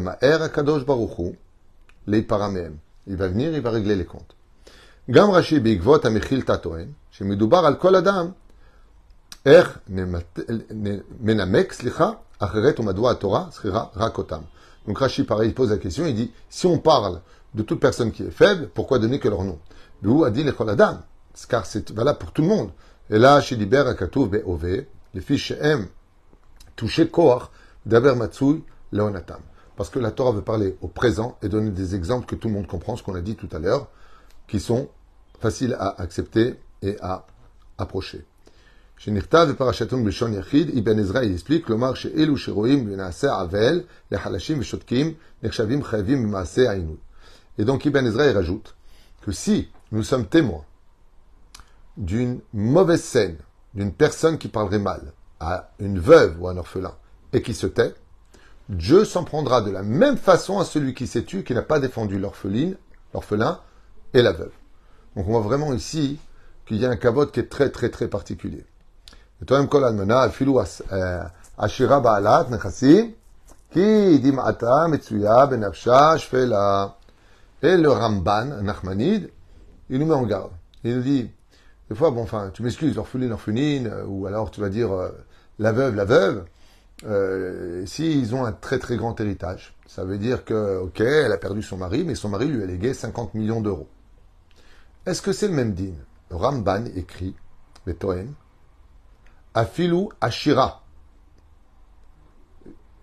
les. 2.26 2.76
Il 3.06 3.16
va 3.16 3.28
venir, 3.28 3.52
il 3.52 3.60
va 3.60 3.70
régler 3.70 3.96
les 3.96 4.04
comptes. 4.04 4.36
Gam 5.08 5.30
Rashi 5.30 5.60
Tatoen, 6.44 6.92
al 7.66 7.78
Kol 7.78 7.96
Adam, 7.96 8.34
er 9.44 9.64
Acheret 12.42 12.74
Torah, 13.18 13.50
Rakotam. 13.94 14.44
Donc 14.90 14.98
Rashi, 14.98 15.22
pareil, 15.22 15.50
il 15.50 15.54
pose 15.54 15.70
la 15.70 15.78
question, 15.78 16.04
il 16.04 16.16
dit, 16.16 16.32
si 16.48 16.66
on 16.66 16.78
parle 16.78 17.20
de 17.54 17.62
toute 17.62 17.78
personne 17.78 18.10
qui 18.10 18.24
est 18.24 18.30
faible, 18.32 18.68
pourquoi 18.74 18.98
donner 18.98 19.20
que 19.20 19.28
leur 19.28 19.44
nom? 19.44 19.60
D'où 20.02 20.24
a 20.24 20.32
dit 20.32 20.42
les 20.42 20.52
Adam 20.66 20.98
car 21.48 21.64
c'est 21.64 21.92
valable 21.92 22.18
pour 22.18 22.32
tout 22.32 22.42
le 22.42 22.48
monde. 22.48 22.72
Et 23.08 23.16
là, 23.16 23.40
chez 23.40 23.54
Liber 23.54 23.84
Akatouv 23.86 24.30
Be'ove, 24.30 24.82
les 25.14 25.20
fiches 25.20 25.52
M, 25.60 25.86
toucher 26.74 27.06
Koach, 27.06 27.50
Daber 27.86 28.16
Matsui, 28.16 28.64
Leonatam. 28.90 29.38
Parce 29.76 29.90
que 29.90 30.00
la 30.00 30.10
Torah 30.10 30.32
veut 30.32 30.42
parler 30.42 30.76
au 30.80 30.88
présent 30.88 31.38
et 31.40 31.48
donner 31.48 31.70
des 31.70 31.94
exemples 31.94 32.26
que 32.26 32.34
tout 32.34 32.48
le 32.48 32.54
monde 32.54 32.66
comprend, 32.66 32.96
ce 32.96 33.04
qu'on 33.04 33.14
a 33.14 33.20
dit 33.20 33.36
tout 33.36 33.48
à 33.52 33.60
l'heure, 33.60 33.90
qui 34.48 34.58
sont 34.58 34.88
faciles 35.38 35.76
à 35.78 36.02
accepter 36.02 36.56
et 36.82 36.96
à 37.00 37.28
approcher. 37.78 38.26
Et 39.02 39.10
donc 47.64 47.84
Ibn 47.86 48.06
Ezra 48.06 48.32
rajoute 48.32 48.76
que 49.22 49.32
si 49.32 49.70
nous 49.90 50.02
sommes 50.02 50.26
témoins 50.26 50.66
d'une 51.96 52.40
mauvaise 52.52 53.02
scène, 53.02 53.38
d'une 53.72 53.94
personne 53.94 54.36
qui 54.36 54.48
parlerait 54.48 54.78
mal 54.78 55.14
à 55.40 55.70
une 55.78 55.98
veuve 55.98 56.38
ou 56.38 56.48
à 56.48 56.50
un 56.50 56.58
orphelin 56.58 56.94
et 57.32 57.40
qui 57.40 57.54
se 57.54 57.66
tait, 57.66 57.94
Dieu 58.68 59.06
s'en 59.06 59.24
prendra 59.24 59.62
de 59.62 59.70
la 59.70 59.82
même 59.82 60.18
façon 60.18 60.58
à 60.58 60.66
celui 60.66 60.92
qui 60.92 61.06
s'est 61.06 61.24
tué, 61.24 61.42
qui 61.42 61.54
n'a 61.54 61.62
pas 61.62 61.80
défendu 61.80 62.18
l'orpheline, 62.18 62.76
l'orphelin 63.14 63.60
et 64.12 64.20
la 64.20 64.32
veuve. 64.32 64.52
Donc 65.16 65.26
on 65.26 65.32
voit 65.32 65.40
vraiment 65.40 65.72
ici 65.72 66.18
qu'il 66.66 66.76
y 66.76 66.84
a 66.84 66.90
un 66.90 66.96
cavote 66.96 67.32
qui 67.32 67.40
est 67.40 67.48
très 67.48 67.70
très 67.70 67.88
très 67.88 68.06
particulier. 68.06 68.66
Et 77.62 77.76
le 77.76 77.90
Ramban, 77.90 78.62
Nachmanid, 78.62 79.30
il 79.90 79.98
nous 79.98 80.06
met 80.06 80.14
en 80.14 80.22
garde. 80.22 80.52
Il 80.82 80.96
nous 80.96 81.02
dit, 81.02 81.30
des 81.90 81.94
fois, 81.94 82.10
bon, 82.10 82.22
enfin, 82.22 82.50
tu 82.54 82.62
m'excuses, 82.62 82.96
l'orpheline, 82.96 83.28
l'orpheline, 83.28 83.86
euh, 83.86 84.04
ou 84.06 84.26
alors 84.26 84.50
tu 84.50 84.60
vas 84.60 84.70
dire 84.70 84.92
euh, 84.92 85.10
la 85.58 85.72
veuve, 85.72 85.94
la 85.94 86.06
veuve, 86.06 86.44
euh, 87.04 87.84
s'ils 87.84 88.34
ont 88.34 88.46
un 88.46 88.52
très 88.52 88.78
très 88.78 88.96
grand 88.96 89.18
héritage. 89.20 89.76
Ça 89.86 90.04
veut 90.04 90.16
dire 90.16 90.44
que, 90.44 90.78
ok, 90.78 91.00
elle 91.00 91.32
a 91.32 91.36
perdu 91.36 91.62
son 91.62 91.76
mari, 91.76 92.04
mais 92.04 92.14
son 92.14 92.30
mari 92.30 92.46
lui 92.46 92.62
a 92.62 92.66
légué 92.66 92.94
50 92.94 93.34
millions 93.34 93.60
d'euros. 93.60 93.88
Est-ce 95.04 95.20
que 95.20 95.32
c'est 95.32 95.48
le 95.48 95.54
même 95.54 95.74
din 95.74 95.92
Le 96.30 96.36
Ramban 96.36 96.84
écrit, 96.96 97.34
le 97.84 97.94
Toen, 97.94 98.32
Afilu 99.54 100.08
Ashira, 100.20 100.82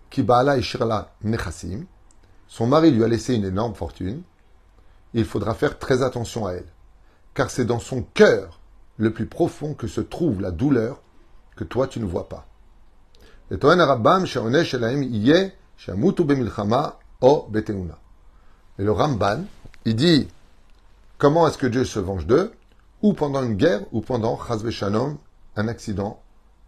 Kibala 0.10 0.58
Ishirla 0.58 1.14
Nechassim, 1.24 1.86
son 2.48 2.68
mari 2.68 2.92
lui 2.92 3.04
a 3.04 3.08
laissé 3.08 3.36
une 3.36 3.44
énorme 3.44 3.76
fortune, 3.76 4.22
il 5.14 5.26
faudra 5.26 5.54
faire 5.54 5.78
très 5.78 6.04
attention 6.04 6.46
à 6.46 6.54
elle, 6.54 6.68
car 7.34 7.50
c'est 7.50 7.66
dans 7.66 7.80
son 7.80 8.02
cœur 8.02 8.60
le 8.98 9.12
plus 9.12 9.26
profond 9.26 9.74
que 9.74 9.88
se 9.88 10.00
trouve 10.02 10.40
la 10.42 10.52
douleur 10.52 11.02
que 11.56 11.64
toi 11.66 11.88
tu 11.88 12.00
ne 12.00 12.06
vois 12.06 12.30
pas. 12.30 12.48
Et 13.52 13.56
le 18.84 18.92
Ramban, 18.92 19.44
il 19.86 19.96
dit 19.96 20.28
comment 21.18 21.48
est-ce 21.48 21.58
que 21.58 21.68
Dieu 21.68 21.86
se 21.86 22.00
venge 22.00 22.26
d'eux? 22.26 22.54
Ou 23.02 23.14
pendant 23.14 23.44
une 23.44 23.56
guerre, 23.56 23.82
ou 23.92 24.02
pendant 24.02 24.40
un 25.56 25.68
accident 25.68 26.22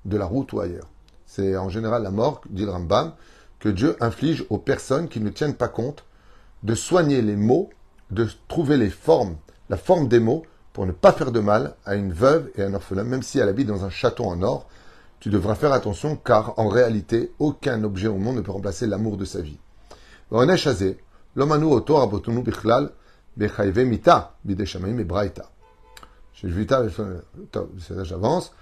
de 0.05 0.17
la 0.17 0.25
route 0.25 0.51
ou 0.53 0.59
ailleurs. 0.59 0.87
C'est 1.25 1.57
en 1.57 1.69
général 1.69 2.03
la 2.03 2.11
mort, 2.11 2.41
dit 2.49 2.65
le 2.65 2.71
Ramban, 2.71 3.13
que 3.59 3.69
Dieu 3.69 3.95
inflige 3.99 4.45
aux 4.49 4.57
personnes 4.57 5.09
qui 5.09 5.19
ne 5.19 5.29
tiennent 5.29 5.55
pas 5.55 5.67
compte 5.67 6.05
de 6.63 6.75
soigner 6.75 7.21
les 7.21 7.35
mots, 7.35 7.69
de 8.11 8.27
trouver 8.47 8.77
les 8.77 8.89
formes, 8.89 9.35
la 9.69 9.77
forme 9.77 10.07
des 10.07 10.19
mots 10.19 10.43
pour 10.73 10.85
ne 10.85 10.91
pas 10.91 11.11
faire 11.11 11.31
de 11.31 11.39
mal 11.39 11.75
à 11.85 11.95
une 11.95 12.13
veuve 12.13 12.49
et 12.55 12.63
un 12.63 12.73
orphelin, 12.73 13.03
même 13.03 13.23
si 13.23 13.39
elle 13.39 13.49
habite 13.49 13.67
dans 13.67 13.85
un 13.85 13.89
château 13.89 14.25
en 14.25 14.41
or, 14.41 14.67
tu 15.19 15.29
devras 15.29 15.55
faire 15.55 15.73
attention 15.73 16.15
car 16.15 16.57
en 16.57 16.69
réalité, 16.69 17.33
aucun 17.39 17.83
objet 17.83 18.07
au 18.07 18.17
monde 18.17 18.37
ne 18.37 18.41
peut 18.41 18.51
remplacer 18.51 18.87
l'amour 18.87 19.17
de 19.17 19.25
sa 19.25 19.41
vie. 19.41 19.59
J'avance. 28.03 28.53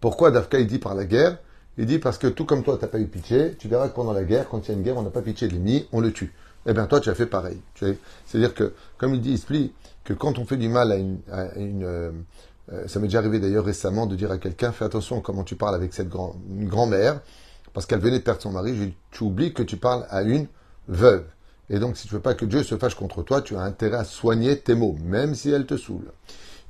Pourquoi 0.00 0.30
Dafka 0.30 0.58
il 0.58 0.66
dit 0.66 0.78
par 0.78 0.94
la 0.94 1.04
guerre? 1.04 1.38
Il 1.78 1.86
dit 1.86 1.98
parce 1.98 2.18
que 2.18 2.26
tout 2.26 2.44
comme 2.44 2.62
toi, 2.62 2.76
tu 2.76 2.84
n'as 2.84 2.88
pas 2.88 2.98
eu 2.98 3.06
pitié, 3.06 3.54
tu 3.58 3.68
verras 3.68 3.88
que 3.88 3.94
pendant 3.94 4.12
la 4.12 4.24
guerre, 4.24 4.48
quand 4.48 4.66
il 4.66 4.70
y 4.70 4.74
a 4.74 4.76
une 4.76 4.82
guerre, 4.82 4.96
on 4.96 5.02
n'a 5.02 5.10
pas 5.10 5.22
pitié 5.22 5.48
de 5.48 5.52
l'ennemi, 5.52 5.88
on 5.92 6.00
le 6.00 6.12
tue. 6.12 6.32
Eh 6.66 6.72
bien, 6.72 6.86
toi, 6.86 7.00
tu 7.00 7.08
as 7.08 7.14
fait 7.14 7.26
pareil. 7.26 7.60
C'est-à-dire 7.74 8.54
que, 8.54 8.74
comme 8.98 9.14
il 9.14 9.20
dit 9.20 9.32
Ispli, 9.32 9.72
que 10.04 10.12
quand 10.12 10.38
on 10.38 10.44
fait 10.44 10.56
du 10.56 10.68
mal 10.68 10.92
à 10.92 10.96
une... 10.96 11.84
Euh, 11.84 12.12
euh, 12.72 12.86
ça 12.86 13.00
m'est 13.00 13.06
déjà 13.06 13.18
arrivé 13.18 13.40
d'ailleurs 13.40 13.64
récemment 13.64 14.06
de 14.06 14.14
dire 14.14 14.30
à 14.30 14.38
quelqu'un, 14.38 14.70
fais 14.70 14.84
attention 14.84 15.20
comment 15.20 15.42
tu 15.42 15.56
parles 15.56 15.74
avec 15.74 15.92
cette 15.92 16.08
grand, 16.08 16.36
grand-mère, 16.48 17.20
parce 17.72 17.86
qu'elle 17.86 18.00
venait 18.00 18.18
de 18.18 18.24
perdre 18.24 18.40
son 18.40 18.52
mari, 18.52 18.94
tu 19.10 19.24
oublies 19.24 19.52
que 19.52 19.62
tu 19.62 19.76
parles 19.76 20.06
à 20.10 20.22
une 20.22 20.46
veuve. 20.88 21.24
Et 21.70 21.78
donc, 21.78 21.96
si 21.96 22.06
tu 22.06 22.14
veux 22.14 22.20
pas 22.20 22.34
que 22.34 22.44
Dieu 22.44 22.62
se 22.62 22.76
fâche 22.76 22.94
contre 22.94 23.22
toi, 23.22 23.40
tu 23.40 23.56
as 23.56 23.62
intérêt 23.62 23.98
à 23.98 24.04
soigner 24.04 24.58
tes 24.58 24.74
mots, 24.74 24.96
même 25.04 25.34
si 25.34 25.50
elle 25.50 25.66
te 25.66 25.76
saoule. 25.76 26.10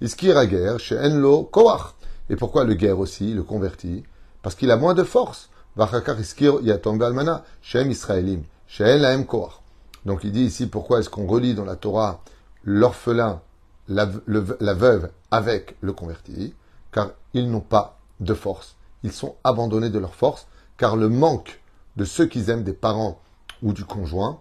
Iskira 0.01 0.47
guerre 0.47 0.79
chez 0.79 0.99
Enlo 0.99 1.45
Koach. 1.45 1.95
Et 2.31 2.37
pourquoi 2.37 2.65
le 2.65 2.75
guerre 2.75 2.99
aussi, 2.99 3.35
le 3.35 3.43
converti? 3.43 4.05
Parce 4.43 4.55
qu'il 4.55 4.71
a 4.71 4.77
moins 4.77 4.95
de 4.95 5.03
force. 5.05 5.49
Vachakar 5.77 6.21
iskir 6.21 6.61
yatom 6.63 7.01
almana, 7.01 7.45
Shem 7.63 7.91
Israelim, 7.91 8.43
Shem 8.67 9.01
laem 9.01 9.27
Koach. 9.27 9.61
Donc 10.05 10.25
il 10.25 10.33
dit 10.33 10.45
ici 10.45 10.67
pourquoi 10.67 11.01
est-ce 11.01 11.11
qu'on 11.11 11.27
relie 11.27 11.55
dans 11.55 11.65
la 11.65 11.77
Torah 11.77 12.23
l'orphelin, 12.65 13.41
la, 13.89 14.09
la 14.27 14.75
veuve 14.75 15.11
avec 15.31 15.77
le 15.81 15.93
converti? 15.93 16.55
Car 16.91 17.11
ils 17.33 17.51
n'ont 17.51 17.61
pas 17.61 17.99
de 18.21 18.35
force. 18.35 18.77
Ils 19.03 19.13
sont 19.13 19.37
abandonnés 19.45 19.91
de 19.91 19.99
leur 19.99 20.15
force, 20.15 20.47
car 20.77 20.97
le 20.97 21.09
manque 21.09 21.61
de 21.97 22.05
ceux 22.05 22.27
qu'ils 22.27 22.51
aiment 22.51 22.65
des 22.65 22.73
parents 22.73 23.21
ou 23.63 23.73
du 23.73 23.85
conjoint 23.85 24.41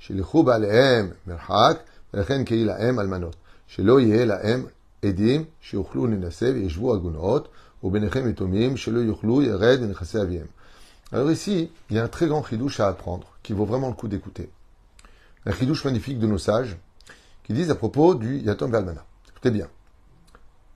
שלכו 0.00 0.42
בעליהם 0.42 1.10
מרחק, 1.26 1.78
ולכן 2.14 2.44
קהי 2.44 2.64
להם 2.64 3.00
אלמנות. 3.00 3.36
שלא 3.66 4.00
יהיה 4.00 4.24
להם 4.24 4.66
עדים 5.04 5.44
שיוכלו 5.60 6.06
להינשא 6.06 6.50
וישבו 6.54 6.94
עגונות, 6.94 7.48
וביניכם 7.84 8.28
יתומים 8.28 8.76
שלא 8.76 8.98
יוכלו 8.98 9.42
ירד 9.42 9.80
מנכסי 9.80 10.22
אביהם. 10.22 10.46
Alors 11.12 11.30
ici, 11.30 11.70
il 11.88 11.96
y 11.96 11.98
a 12.00 12.04
un 12.04 12.08
très 12.08 12.26
grand 12.26 12.42
chidouche 12.42 12.80
à 12.80 12.88
apprendre, 12.88 13.28
qui 13.44 13.52
vaut 13.52 13.64
vraiment 13.64 13.88
le 13.88 13.94
coup 13.94 14.08
d'écouter. 14.08 14.50
Un 15.44 15.52
chidouche 15.52 15.84
magnifique 15.84 16.18
de 16.18 16.26
nos 16.26 16.38
sages, 16.38 16.76
qui 17.44 17.52
disent 17.52 17.70
à 17.70 17.76
propos 17.76 18.16
du 18.16 18.38
Yatom 18.38 18.72
Valmana. 18.72 19.04
Écoutez 19.28 19.52
bien. 19.52 19.68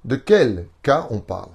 De 0.04 0.14
quel 0.14 0.68
cas 0.82 1.08
on 1.10 1.18
parle 1.18 1.50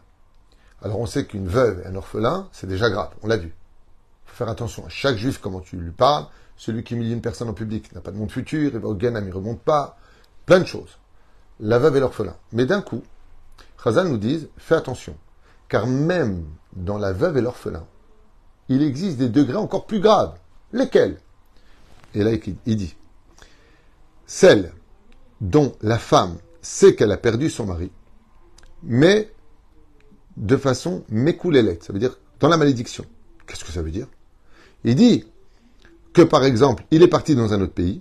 Alors 0.82 1.00
on 1.00 1.06
sait 1.06 1.26
qu'une 1.26 1.48
veuve 1.48 1.84
et 1.86 1.88
un 1.88 1.96
orphelin, 1.96 2.50
c'est 2.52 2.68
déjà 2.68 2.90
grave, 2.90 3.12
on 3.24 3.28
l'a 3.28 3.38
vu. 3.38 3.48
Il 3.48 4.30
faut 4.32 4.36
faire 4.36 4.50
attention 4.50 4.86
à 4.86 4.90
chaque 4.90 5.16
juif, 5.16 5.40
comment 5.42 5.62
tu 5.62 5.78
lui 5.78 5.92
parles, 5.92 6.26
celui 6.61 6.85
qui 6.85 6.93
humilie 6.93 7.15
une 7.15 7.23
personne 7.23 7.49
en 7.49 7.55
public 7.55 7.91
n'a 7.95 8.03
pas 8.03 8.11
de 8.11 8.19
monde 8.19 8.31
futur, 8.31 8.85
au 8.85 8.95
Ganam, 8.95 9.25
il 9.25 9.31
ne 9.31 9.35
remonte 9.35 9.63
pas. 9.63 9.97
Plein 10.45 10.61
de 10.61 10.67
choses. 10.67 10.99
La 11.59 11.79
veuve 11.79 11.97
et 11.97 12.01
l'orphelin. 12.01 12.37
Mais 12.53 12.67
d'un 12.67 12.83
coup, 12.83 13.03
Khazal 13.83 14.09
nous 14.09 14.19
dit, 14.19 14.47
fais 14.59 14.75
attention. 14.75 15.17
Car 15.71 15.87
même 15.87 16.45
dans 16.75 16.99
la 16.99 17.15
veuve 17.15 17.39
et 17.39 17.41
l'orphelin, 17.41 17.87
il 18.69 18.83
existe 18.83 19.17
des 19.17 19.31
degrés 19.31 19.57
encore 19.57 19.87
plus 19.87 20.01
graves. 20.01 20.35
Lesquels? 20.75 21.19
Et 22.15 22.23
là, 22.23 22.33
il 22.67 22.77
dit, 22.77 22.95
celle 24.27 24.75
dont 25.41 25.73
la 25.81 25.99
femme 25.99 26.37
sait 26.61 26.95
qu'elle 26.95 27.13
a 27.13 27.17
perdu 27.17 27.49
son 27.49 27.65
mari, 27.65 27.91
mais 28.83 29.33
de 30.37 30.59
façon 30.59 31.05
mécoulélette, 31.09 31.85
ça 31.85 31.95
veut 31.95 32.01
dire 32.01 32.19
dans 32.39 32.49
la 32.49 32.59
malédiction. 32.59 33.07
Qu'est-ce 33.47 33.65
que 33.65 33.73
ça 33.73 33.81
veut 33.81 33.91
dire? 33.91 34.09
Il 34.85 34.95
dit, 34.95 35.25
que 36.13 36.23
par 36.23 36.45
exemple, 36.45 36.85
il 36.91 37.03
est 37.03 37.09
parti 37.09 37.35
dans 37.35 37.53
un 37.53 37.61
autre 37.61 37.75
pays, 37.75 38.01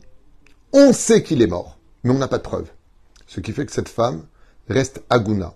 on 0.74 0.94
sait 0.94 1.24
qu'il 1.24 1.42
est 1.42 1.48
mort, 1.48 1.80
mais 2.04 2.12
on 2.12 2.18
n'a 2.18 2.28
pas 2.28 2.38
de 2.38 2.44
preuve. 2.44 2.70
Ce 3.28 3.40
qui 3.40 3.52
fait 3.52 3.66
que 3.66 3.72
cette 3.72 3.90
femme 3.90 4.24
reste 4.70 5.04
aguna 5.10 5.56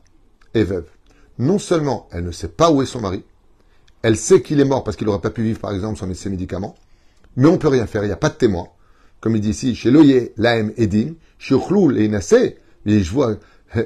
et 0.54 0.64
veuve. 0.64 0.88
Non 1.40 1.60
seulement 1.60 2.08
elle 2.12 2.26
ne 2.26 2.32
sait 2.32 2.48
pas 2.48 2.72
où 2.72 2.82
est 2.82 2.88
son 2.88 3.02
mari, 3.02 3.24
elle 4.04 4.18
sait 4.18 4.42
qu'il 4.42 4.60
est 4.60 4.66
mort 4.66 4.84
parce 4.84 4.98
qu'il 4.98 5.08
n'aurait 5.08 5.22
pas 5.22 5.30
pu 5.30 5.44
vivre, 5.44 5.60
par 5.60 5.74
exemple, 5.74 5.98
sans 5.98 6.14
ses 6.14 6.30
médicaments, 6.30 6.76
mais 7.36 7.48
on 7.48 7.58
peut 7.58 7.70
rien 7.70 7.88
faire, 7.88 8.04
il 8.04 8.08
n'y 8.08 8.14
a 8.14 8.18
pas 8.18 8.30
de 8.30 8.36
témoin. 8.36 8.68
Comme 9.22 9.36
il 9.36 9.42
dit 9.42 9.52
ici, 9.52 9.76
chez 9.76 9.92
Loye, 9.92 10.30
Laem 10.36 10.74
Edim, 10.78 11.14
chez 11.40 11.56
et 11.98 12.08
Nassé, 12.10 12.58
et 12.86 13.02
je 13.02 13.12
vois 13.12 13.38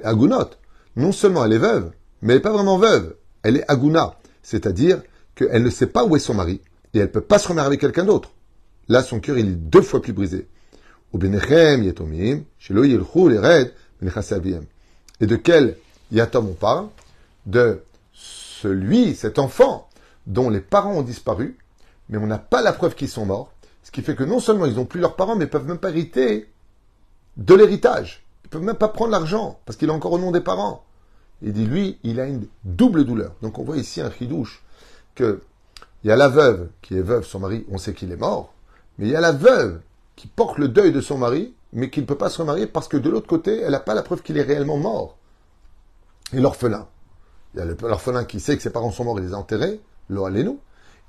Agunot. 0.03 0.49
Non 0.95 1.11
seulement 1.11 1.45
elle 1.45 1.53
est 1.53 1.59
veuve, 1.59 1.91
mais 2.21 2.33
elle 2.33 2.39
n'est 2.39 2.43
pas 2.43 2.51
vraiment 2.51 2.79
veuve, 2.79 3.15
elle 3.43 3.57
est 3.57 3.71
Aguna, 3.71 4.17
c'est-à-dire 4.41 5.03
qu'elle 5.35 5.61
ne 5.61 5.69
sait 5.69 5.87
pas 5.87 6.03
où 6.03 6.15
est 6.15 6.19
son 6.19 6.33
mari, 6.33 6.61
et 6.93 6.97
elle 6.97 7.03
ne 7.03 7.11
peut 7.11 7.21
pas 7.21 7.37
se 7.37 7.47
remarier 7.47 7.67
avec 7.67 7.79
quelqu'un 7.79 8.05
d'autre. 8.05 8.31
Là, 8.89 9.03
son 9.03 9.19
cœur, 9.19 9.37
il 9.37 9.47
est 9.47 9.51
deux 9.51 9.81
fois 9.81 10.01
plus 10.01 10.13
brisé. 10.13 10.47
Et 11.13 11.17
de 15.27 15.35
quel 15.35 15.77
yatom 16.11 16.47
on 16.47 16.53
parle? 16.53 16.87
De 17.45 17.81
celui, 18.13 19.15
cet 19.15 19.39
enfant, 19.39 19.89
dont 20.25 20.49
les 20.49 20.59
parents 20.59 20.95
ont 20.95 21.01
disparu, 21.01 21.57
mais 22.09 22.17
on 22.17 22.27
n'a 22.27 22.37
pas 22.37 22.61
la 22.61 22.73
preuve 22.73 22.95
qu'ils 22.95 23.09
sont 23.09 23.25
morts. 23.25 23.53
Ce 23.83 23.91
qui 23.91 24.01
fait 24.01 24.15
que 24.15 24.23
non 24.23 24.39
seulement 24.39 24.65
ils 24.65 24.75
n'ont 24.75 24.85
plus 24.85 24.99
leurs 24.99 25.15
parents, 25.15 25.35
mais 25.35 25.45
ils 25.45 25.49
peuvent 25.49 25.67
même 25.67 25.77
pas 25.77 25.89
hériter 25.89 26.49
de 27.37 27.53
l'héritage. 27.55 28.23
Ils 28.43 28.49
peuvent 28.49 28.63
même 28.63 28.75
pas 28.75 28.89
prendre 28.89 29.11
l'argent, 29.11 29.59
parce 29.65 29.77
qu'il 29.77 29.89
est 29.89 29.93
encore 29.93 30.13
au 30.13 30.19
nom 30.19 30.31
des 30.31 30.41
parents. 30.41 30.83
Il 31.41 31.53
dit, 31.53 31.65
lui, 31.65 31.99
il 32.03 32.19
a 32.19 32.25
une 32.25 32.47
double 32.65 33.05
douleur. 33.05 33.33
Donc 33.41 33.59
on 33.59 33.63
voit 33.63 33.77
ici 33.77 34.01
un 34.01 34.11
chidouche, 34.11 34.63
que 35.15 35.41
il 36.03 36.09
y 36.09 36.11
a 36.11 36.15
la 36.15 36.27
veuve 36.29 36.69
qui 36.81 36.95
est 36.95 37.01
veuve, 37.01 37.25
son 37.25 37.39
mari, 37.39 37.65
on 37.69 37.77
sait 37.77 37.93
qu'il 37.93 38.11
est 38.11 38.17
mort, 38.17 38.53
mais 38.97 39.07
il 39.07 39.11
y 39.11 39.15
a 39.15 39.21
la 39.21 39.31
veuve 39.31 39.81
qui 40.15 40.27
porte 40.27 40.57
le 40.57 40.67
deuil 40.67 40.91
de 40.91 41.01
son 41.01 41.17
mari, 41.17 41.53
mais 41.73 41.89
qui 41.89 42.01
ne 42.01 42.05
peut 42.05 42.17
pas 42.17 42.29
se 42.29 42.41
remarier 42.41 42.67
parce 42.67 42.87
que 42.87 42.97
de 42.97 43.09
l'autre 43.09 43.27
côté, 43.27 43.59
elle 43.59 43.71
n'a 43.71 43.79
pas 43.79 43.93
la 43.93 44.03
preuve 44.03 44.21
qu'il 44.21 44.37
est 44.37 44.43
réellement 44.43 44.77
mort. 44.77 45.17
Et 46.33 46.39
l'orphelin. 46.39 46.87
Il 47.53 47.59
y 47.59 47.61
a 47.61 47.65
l'orphelin 47.65 48.25
qui 48.25 48.39
sait 48.39 48.55
que 48.55 48.63
ses 48.63 48.71
parents 48.71 48.91
sont 48.91 49.03
morts 49.03 49.19
et 49.19 49.21
les 49.21 49.33
a 49.33 49.37
enterrés, 49.37 49.79
nous. 50.09 50.59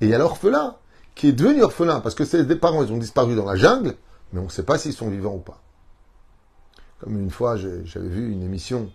Et 0.00 0.06
il 0.06 0.08
y 0.08 0.14
a 0.14 0.18
l'orphelin 0.18 0.76
qui 1.14 1.28
est 1.28 1.32
devenu 1.32 1.62
orphelin 1.62 2.00
parce 2.00 2.14
que 2.14 2.24
ses 2.24 2.44
parents 2.56 2.82
ils 2.84 2.92
ont 2.92 2.98
disparu 2.98 3.34
dans 3.34 3.44
la 3.44 3.56
jungle, 3.56 3.94
mais 4.32 4.40
on 4.40 4.44
ne 4.44 4.48
sait 4.48 4.62
pas 4.62 4.78
s'ils 4.78 4.92
sont 4.92 5.08
vivants 5.08 5.34
ou 5.34 5.40
pas. 5.40 5.60
Comme 7.00 7.18
une 7.18 7.30
fois, 7.30 7.56
j'avais 7.56 8.08
vu 8.08 8.32
une 8.32 8.42
émission 8.42 8.90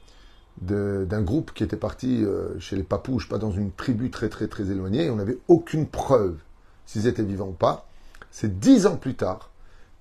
d'un 0.61 1.21
groupe 1.21 1.51
qui 1.53 1.63
était 1.63 1.77
parti 1.77 2.23
euh, 2.23 2.59
chez 2.59 2.75
les 2.75 2.83
Papouches, 2.83 3.27
pas 3.27 3.39
dans 3.39 3.51
une 3.51 3.71
tribu 3.71 4.11
très 4.11 4.29
très 4.29 4.47
très 4.47 4.69
éloignée, 4.69 5.05
et 5.05 5.09
on 5.09 5.15
n'avait 5.15 5.39
aucune 5.47 5.87
preuve 5.87 6.37
s'ils 6.85 7.07
étaient 7.07 7.23
vivants 7.23 7.47
ou 7.47 7.53
pas. 7.53 7.87
C'est 8.33 8.59
dix 8.59 8.87
ans 8.87 8.97
plus 8.97 9.13
tard 9.13 9.51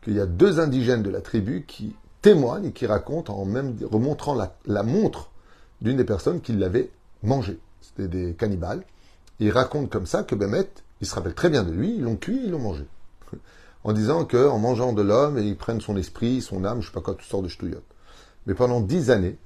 qu'il 0.01 0.14
y 0.14 0.21
a 0.21 0.25
deux 0.25 0.59
indigènes 0.59 1.03
de 1.03 1.11
la 1.11 1.21
tribu 1.21 1.66
qui 1.68 1.95
témoignent 2.23 2.64
et 2.64 2.73
qui 2.73 2.87
racontent 2.87 3.37
en 3.37 3.45
même 3.45 3.77
remontrant 3.83 4.35
la, 4.35 4.83
montre 4.83 5.31
d'une 5.83 5.99
des 5.99 6.05
personnes 6.05 6.40
qui 6.40 6.55
l'avait 6.55 6.90
mangé. 7.23 7.61
C'était 7.83 8.09
des 8.09 8.33
cannibales. 8.33 8.85
ils 9.38 9.51
racontent 9.51 9.87
comme 9.87 10.07
ça 10.07 10.23
que 10.23 10.35
Bémet, 10.35 10.66
ils 11.03 11.07
se 11.07 11.14
rappellent 11.14 11.35
très 11.35 11.51
bien 11.51 11.62
de 11.62 11.73
lui, 11.73 11.97
ils 11.97 12.03
l'ont 12.03 12.16
cuit, 12.16 12.40
ils 12.42 12.51
l'ont 12.51 12.59
mangé. 12.59 12.87
en 13.85 13.92
disant 13.92 14.25
qu'en 14.25 14.59
mangeant 14.59 14.95
de 14.95 15.03
l'homme, 15.03 15.37
ils 15.37 15.57
prennent 15.57 15.83
son 15.83 15.99
esprit, 15.99 16.40
son 16.40 16.64
âme, 16.64 16.81
je 16.81 16.87
sais 16.87 16.92
pas 16.95 17.03
quoi, 17.03 17.14
toutes 17.14 17.29
sortes 17.29 17.45
de 17.45 17.49
ch'touillottes. 17.49 17.85
Mais 18.47 18.55
pendant 18.55 18.81
dix 18.81 19.11
années, 19.11 19.37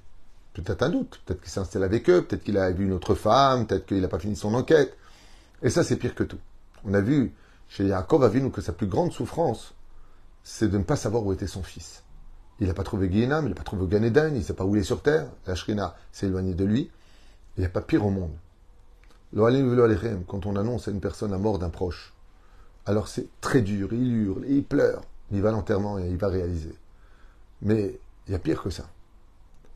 peut-être 0.55 0.85
un 0.85 0.91
doute, 0.91 1.21
peut-être 1.27 1.41
qu'il 1.41 1.51
s'installe 1.51 1.83
avec 1.83 2.09
eux, 2.09 2.23
peut-être 2.23 2.45
qu'il 2.45 2.57
a 2.57 2.71
vu 2.71 2.85
une 2.85 2.93
autre 2.93 3.17
femme, 3.17 3.67
peut-être 3.67 3.87
qu'il 3.87 4.01
n'a 4.01 4.09
pas 4.09 4.21
fini 4.21 4.37
son 4.37 4.55
enquête. 4.55 4.97
Et 5.65 5.71
ça, 5.71 5.83
c'est 5.83 5.97
pire 5.97 6.15
que 6.15 6.23
tout. 6.23 6.39
On 6.85 6.95
a 6.95 7.01
vu 7.01 7.35
chez 7.69 7.87
Yaakov 7.87 8.25
Avinu 8.25 8.51
que 8.51 8.61
sa 8.61 8.73
plus 8.73 8.87
grande 8.87 9.13
souffrance, 9.13 9.75
c'est 10.43 10.69
de 10.69 10.79
ne 10.79 10.85
pas 10.85 10.97
savoir 10.97 11.25
où 11.25 11.33
était 11.33 11.47
son 11.47 11.63
fils. 11.63 12.03
Il 12.61 12.69
n'a 12.69 12.75
pas 12.75 12.85
trouvé 12.85 13.09
Guénam, 13.09 13.45
il 13.45 13.49
n'a 13.51 13.55
pas 13.55 13.65
trouvé 13.65 13.87
Ganéden, 13.87 14.35
il 14.35 14.39
ne 14.39 14.45
sait 14.45 14.55
pas 14.55 14.65
où 14.65 14.77
il 14.77 14.81
est 14.81 14.85
sur 14.85 15.03
terre. 15.03 15.29
La 15.47 15.55
Shrina 15.55 15.95
s'est 16.13 16.27
éloignée 16.27 16.55
de 16.55 16.65
lui. 16.65 16.91
Il 17.57 17.61
n'y 17.61 17.67
a 17.67 17.71
pas 17.71 17.83
pire 17.83 18.07
au 18.07 18.11
monde. 18.11 18.33
Quand 19.35 20.47
on 20.47 20.57
annonce 20.57 20.89
à 20.89 20.91
une 20.91 21.01
personne 21.01 21.33
la 21.33 21.39
mort 21.39 21.59
d'un 21.59 21.69
proche, 21.69 22.15
alors 22.87 23.09
c'est 23.09 23.27
très 23.41 23.61
dur, 23.61 23.93
il 23.93 24.15
hurle, 24.15 24.45
il 24.47 24.63
pleure, 24.63 25.03
il 25.33 25.43
va 25.43 25.51
l'enterrement 25.51 25.99
et 25.99 26.09
il 26.09 26.17
va 26.17 26.29
réaliser. 26.29 26.75
Mais 27.61 27.99
il 28.27 28.33
y 28.33 28.35
a 28.35 28.39
pire 28.39 28.63
que 28.63 28.71
ça. 28.71 28.89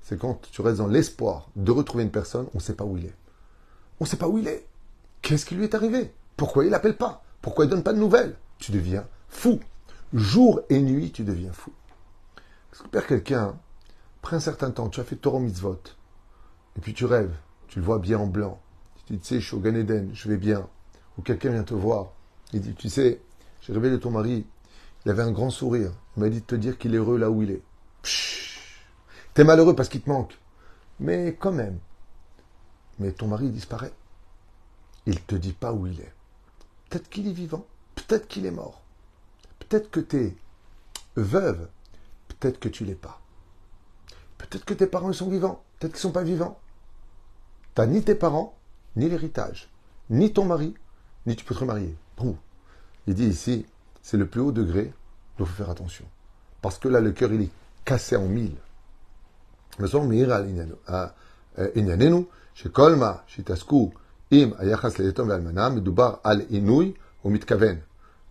C'est 0.02 0.18
quand 0.18 0.40
tu 0.52 0.62
restes 0.62 0.78
dans 0.78 0.86
l'espoir 0.86 1.48
de 1.56 1.72
retrouver 1.72 2.04
une 2.04 2.10
personne, 2.10 2.46
on 2.54 2.58
ne 2.58 2.62
sait 2.62 2.74
pas 2.74 2.84
où 2.84 2.96
il 2.96 3.06
est. 3.06 3.14
On 3.98 4.04
ne 4.04 4.08
sait 4.08 4.16
pas 4.16 4.28
où 4.28 4.38
il 4.38 4.48
est. 4.48 4.64
Qu'est-ce 5.20 5.44
qui 5.44 5.54
lui 5.54 5.64
est 5.64 5.74
arrivé? 5.74 6.14
Pourquoi 6.36 6.64
il 6.64 6.70
n'appelle 6.70 6.96
pas? 6.96 7.22
Pourquoi 7.42 7.64
il 7.64 7.68
ne 7.68 7.74
donne 7.74 7.82
pas 7.82 7.92
de 7.92 7.98
nouvelles? 7.98 8.36
Tu 8.58 8.72
deviens 8.72 9.06
fou. 9.28 9.60
Jour 10.12 10.60
et 10.68 10.80
nuit, 10.80 11.12
tu 11.12 11.24
deviens 11.24 11.52
fou. 11.52 11.72
Parce 12.70 12.82
que 12.82 12.88
père 12.88 13.06
quelqu'un, 13.06 13.56
après 14.22 14.36
un 14.36 14.40
certain 14.40 14.70
temps, 14.70 14.88
tu 14.88 15.00
as 15.00 15.04
fait 15.04 15.16
Torah 15.16 15.40
et 16.76 16.80
puis 16.80 16.94
tu 16.94 17.04
rêves, 17.04 17.34
tu 17.68 17.78
le 17.78 17.84
vois 17.84 17.98
bien 17.98 18.18
en 18.18 18.26
blanc. 18.26 18.60
Tu 18.96 19.04
Tu 19.04 19.12
dis, 19.14 19.20
tu 19.20 19.26
sais, 19.26 19.40
je 19.40 19.46
suis 19.46 19.56
au 19.56 19.60
Gan 19.60 19.74
Eden, 19.74 20.10
je 20.14 20.28
vais 20.28 20.36
bien. 20.36 20.68
Ou 21.18 21.22
quelqu'un 21.22 21.50
vient 21.50 21.64
te 21.64 21.74
voir. 21.74 22.12
Il 22.52 22.60
dit, 22.60 22.74
tu 22.74 22.88
sais, 22.88 23.20
j'ai 23.60 23.72
révélé 23.72 23.98
ton 23.98 24.10
mari. 24.10 24.46
Il 25.04 25.10
avait 25.10 25.22
un 25.22 25.32
grand 25.32 25.50
sourire. 25.50 25.92
Il 26.16 26.22
m'a 26.22 26.28
dit 26.28 26.40
de 26.40 26.46
te 26.46 26.54
dire 26.54 26.78
qu'il 26.78 26.94
est 26.94 26.98
heureux 26.98 27.18
là 27.18 27.30
où 27.30 27.42
il 27.42 27.50
est. 27.50 27.62
T'es 29.34 29.44
malheureux 29.44 29.74
parce 29.74 29.88
qu'il 29.88 30.02
te 30.02 30.08
manque. 30.08 30.38
Mais 31.00 31.36
quand 31.38 31.52
même. 31.52 31.78
Mais 32.98 33.12
ton 33.12 33.26
mari 33.26 33.50
disparaît. 33.50 33.92
Il 35.06 35.14
ne 35.14 35.20
te 35.20 35.34
dit 35.34 35.52
pas 35.52 35.72
où 35.72 35.86
il 35.86 36.00
est. 36.00 36.12
Peut-être 36.90 37.08
qu'il 37.08 37.28
est 37.28 37.32
vivant, 37.32 37.64
peut-être 37.94 38.26
qu'il 38.26 38.44
est 38.46 38.50
mort. 38.50 38.82
Peut-être 39.60 39.90
que 39.90 40.00
tu 40.00 40.16
es 40.16 40.36
veuve, 41.16 41.68
peut-être 42.28 42.58
que 42.58 42.68
tu 42.68 42.84
l'es 42.84 42.96
pas. 42.96 43.20
Peut-être 44.38 44.64
que 44.64 44.74
tes 44.74 44.86
parents 44.86 45.12
sont 45.12 45.30
vivants, 45.30 45.62
peut-être 45.78 45.92
qu'ils 45.92 46.00
sont 46.00 46.10
pas 46.10 46.24
vivants. 46.24 46.58
T'as 47.74 47.86
ni 47.86 48.02
tes 48.02 48.16
parents, 48.16 48.58
ni 48.96 49.08
l'héritage, 49.08 49.70
ni 50.10 50.32
ton 50.32 50.44
mari, 50.44 50.74
ni 51.26 51.36
tu 51.36 51.44
peux 51.44 51.54
te 51.54 51.60
remarier. 51.60 51.96
Il 53.06 53.14
dit 53.14 53.26
ici, 53.26 53.66
c'est 54.02 54.16
le 54.16 54.26
plus 54.26 54.40
haut 54.40 54.52
degré, 54.52 54.92
donc 55.38 55.46
faut 55.46 55.54
faire 55.54 55.70
attention. 55.70 56.04
Parce 56.60 56.78
que 56.78 56.88
là, 56.88 57.00
le 57.00 57.12
cœur, 57.12 57.32
il 57.32 57.42
est 57.42 57.50
cassé 57.84 58.16
en 58.16 58.26
mille. 58.26 58.56
Mais 59.78 59.94
euh, 59.94 59.98
on 61.94 62.26
chez 62.54 62.68
Kolma, 62.68 63.24
chez 63.26 63.42
Taskou, 63.42 63.94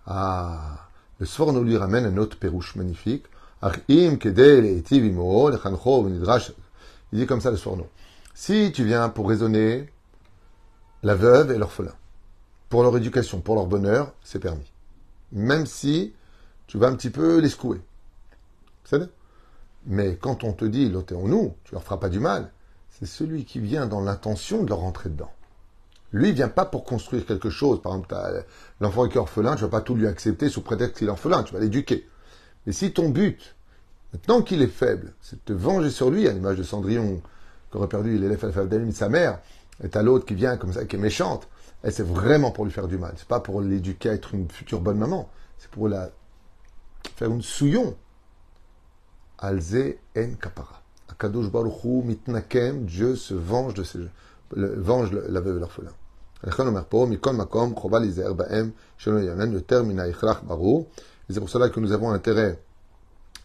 ah, 0.05 0.87
le 1.19 1.25
lui 1.63 1.77
ramène 1.77 2.05
un 2.05 2.17
autre 2.17 2.37
magnifique. 2.75 3.25
Il 7.11 7.19
dit 7.19 7.25
comme 7.25 7.41
ça 7.41 7.51
le 7.51 7.57
soir 7.57 7.75
Si 8.33 8.71
tu 8.71 8.85
viens 8.85 9.09
pour 9.09 9.27
raisonner 9.27 9.89
la 11.03 11.15
veuve 11.15 11.51
et 11.51 11.57
l'orphelin, 11.57 11.93
pour 12.69 12.83
leur 12.83 12.95
éducation, 12.95 13.41
pour 13.41 13.55
leur 13.55 13.65
bonheur, 13.67 14.13
c'est 14.23 14.39
permis. 14.39 14.71
Même 15.33 15.65
si 15.65 16.13
tu 16.67 16.77
vas 16.77 16.87
un 16.87 16.95
petit 16.95 17.09
peu 17.09 17.39
les 17.39 17.49
secouer. 17.49 17.81
Mais 19.85 20.15
quand 20.15 20.43
on 20.43 20.53
te 20.53 20.65
dit, 20.65 20.89
l'ôtez-nous, 20.89 21.55
tu 21.63 21.73
leur 21.73 21.83
feras 21.83 21.97
pas 21.97 22.09
du 22.09 22.19
mal, 22.19 22.51
c'est 22.89 23.05
celui 23.05 23.45
qui 23.45 23.59
vient 23.59 23.87
dans 23.87 24.01
l'intention 24.01 24.63
de 24.63 24.69
leur 24.69 24.79
rentrer 24.79 25.09
dedans. 25.09 25.31
Lui, 26.11 26.29
il 26.29 26.35
vient 26.35 26.49
pas 26.49 26.65
pour 26.65 26.83
construire 26.83 27.25
quelque 27.25 27.49
chose. 27.49 27.81
Par 27.81 27.93
exemple, 27.93 28.15
l'enfant 28.79 29.07
qui 29.07 29.17
est 29.17 29.19
orphelin, 29.19 29.55
tu 29.55 29.61
vas 29.61 29.69
pas 29.69 29.81
tout 29.81 29.95
lui 29.95 30.07
accepter 30.07 30.49
sous 30.49 30.61
prétexte 30.61 30.97
qu'il 30.97 31.07
est 31.07 31.11
orphelin, 31.11 31.43
tu 31.43 31.53
vas 31.53 31.59
l'éduquer. 31.59 32.07
Mais 32.65 32.73
si 32.73 32.91
ton 32.91 33.09
but, 33.09 33.55
maintenant 34.13 34.41
qu'il 34.41 34.61
est 34.61 34.67
faible, 34.67 35.13
c'est 35.21 35.35
de 35.35 35.41
te 35.41 35.53
venger 35.53 35.91
sur 35.91 36.09
lui, 36.09 36.27
à 36.27 36.31
l'image 36.31 36.57
de 36.57 36.63
Cendrillon, 36.63 37.21
qui 37.71 37.77
aurait 37.77 37.87
perdu 37.87 38.17
l'élève 38.17 38.43
de 38.69 38.91
sa 38.91 39.09
mère, 39.09 39.39
et 39.83 39.89
t'as 39.89 40.01
l'autre 40.01 40.25
qui 40.25 40.33
vient 40.33 40.57
comme 40.57 40.73
ça, 40.73 40.85
qui 40.85 40.95
est 40.95 40.99
méchante, 40.99 41.47
et 41.83 41.91
c'est 41.91 42.05
vraiment 42.05 42.51
pour 42.51 42.65
lui 42.65 42.71
faire 42.71 42.87
du 42.87 42.97
mal. 42.97 43.13
C'est 43.17 43.27
pas 43.27 43.39
pour 43.39 43.61
l'éduquer 43.61 44.09
à 44.09 44.13
être 44.13 44.33
une 44.33 44.49
future 44.49 44.81
bonne 44.81 44.97
maman. 44.97 45.29
C'est 45.57 45.71
pour 45.71 45.87
la 45.87 46.09
faire 47.15 47.31
une 47.31 47.41
souillon. 47.41 47.95
Alze 49.37 49.95
en 50.17 50.33
kapara. 50.33 50.81
Akadosh 51.09 51.49
baruchu 51.49 52.03
mitnakem, 52.03 52.85
Dieu 52.85 53.15
se 53.15 53.33
venge 53.33 53.73
de 53.73 53.83
ses, 53.83 53.99
venge 54.55 55.11
la 55.11 55.41
veuve 55.41 55.57
et 55.57 55.59
l'orphelin. 55.59 55.91
C'est 61.31 61.39
pour 61.39 61.49
cela 61.49 61.69
que 61.69 61.79
nous 61.79 61.91
avons 61.91 62.11
intérêt, 62.11 62.59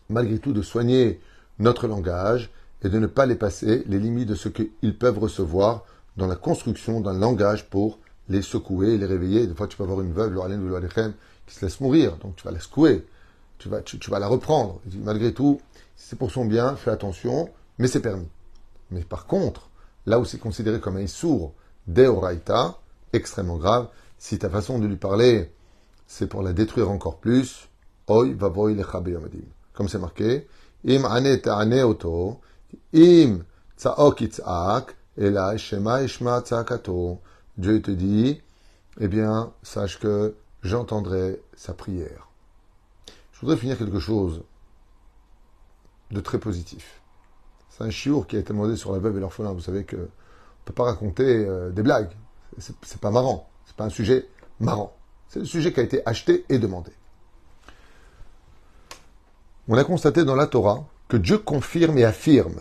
malgré 0.08 0.38
tout, 0.38 0.52
de 0.52 0.62
soigner 0.62 1.20
notre 1.58 1.86
langage 1.88 2.50
et 2.82 2.88
de 2.88 2.98
ne 2.98 3.06
pas 3.06 3.26
les 3.26 3.34
passer 3.34 3.84
les 3.88 3.98
limites 3.98 4.28
de 4.28 4.34
ce 4.34 4.48
qu'ils 4.48 4.96
peuvent 4.96 5.18
recevoir 5.18 5.84
dans 6.16 6.26
la 6.26 6.36
construction 6.36 7.00
d'un 7.00 7.18
langage 7.18 7.68
pour 7.68 7.98
les 8.28 8.42
secouer, 8.42 8.96
les 8.96 9.06
réveiller. 9.06 9.46
Des 9.46 9.54
fois, 9.54 9.66
tu 9.66 9.76
peux 9.76 9.82
avoir 9.82 10.00
une 10.00 10.12
veuve, 10.12 10.34
qui 11.46 11.54
se 11.54 11.64
laisse 11.64 11.80
mourir, 11.80 12.16
donc 12.18 12.36
tu 12.36 12.44
vas 12.44 12.52
la 12.52 12.60
secouer, 12.60 13.04
tu 13.58 13.68
vas, 13.68 13.82
tu, 13.82 13.98
vas 14.08 14.18
la 14.18 14.28
reprendre. 14.28 14.80
malgré 15.02 15.34
tout, 15.34 15.60
c'est 15.96 16.18
pour 16.18 16.30
son 16.30 16.44
bien, 16.44 16.76
fais 16.76 16.90
attention, 16.90 17.50
mais 17.78 17.88
c'est 17.88 18.00
permis. 18.00 18.28
Mais 18.90 19.02
par 19.02 19.26
contre, 19.26 19.68
là 20.06 20.18
où 20.18 20.24
c'est 20.24 20.38
considéré 20.38 20.80
comme 20.80 20.96
un 20.96 21.06
sourd 21.06 21.52
deoraita, 21.86 22.78
extrêmement 23.12 23.56
grave, 23.56 23.88
si 24.18 24.38
ta 24.38 24.48
façon 24.50 24.78
de 24.78 24.86
lui 24.86 24.96
parler, 24.96 25.52
c'est 26.06 26.26
pour 26.26 26.42
la 26.42 26.52
détruire 26.52 26.90
encore 26.90 27.18
plus. 27.18 27.68
Comme 28.06 29.88
c'est 29.88 29.98
marqué, 29.98 30.46
im 30.86 31.04
ane 31.04 31.40
ane 31.46 31.82
oto, 31.82 32.40
im 32.92 33.44
tsaok 33.76 34.20
itzak, 34.20 34.96
shema. 35.56 36.00
Dieu 37.56 37.80
te 37.80 37.92
dit, 37.92 38.40
eh 38.98 39.08
bien, 39.08 39.52
sache 39.62 40.00
que 40.00 40.34
j'entendrai 40.62 41.40
sa 41.56 41.72
prière. 41.72 42.28
Je 43.32 43.40
voudrais 43.40 43.56
finir 43.56 43.78
quelque 43.78 44.00
chose 44.00 44.42
de 46.10 46.20
très 46.20 46.38
positif. 46.38 47.00
C'est 47.76 47.82
un 47.82 47.90
chiour 47.90 48.28
qui 48.28 48.36
a 48.36 48.38
été 48.38 48.52
demandé 48.52 48.76
sur 48.76 48.92
la 48.92 49.00
veuve 49.00 49.16
et 49.16 49.20
l'orphelin. 49.20 49.52
Vous 49.52 49.60
savez 49.60 49.82
que 49.82 49.96
on 49.96 50.64
peut 50.64 50.72
pas 50.72 50.84
raconter 50.84 51.24
euh, 51.24 51.70
des 51.70 51.82
blagues. 51.82 52.12
C'est 52.58 53.00
pas 53.00 53.10
marrant. 53.10 53.50
C'est 53.66 53.74
pas 53.74 53.84
un 53.84 53.90
sujet 53.90 54.28
marrant. 54.60 54.96
C'est 55.26 55.40
le 55.40 55.44
sujet 55.44 55.72
qui 55.72 55.80
a 55.80 55.82
été 55.82 56.00
acheté 56.06 56.44
et 56.48 56.60
demandé. 56.60 56.92
On 59.66 59.76
a 59.76 59.82
constaté 59.82 60.24
dans 60.24 60.36
la 60.36 60.46
Torah 60.46 60.86
que 61.08 61.16
Dieu 61.16 61.38
confirme 61.38 61.98
et 61.98 62.04
affirme. 62.04 62.60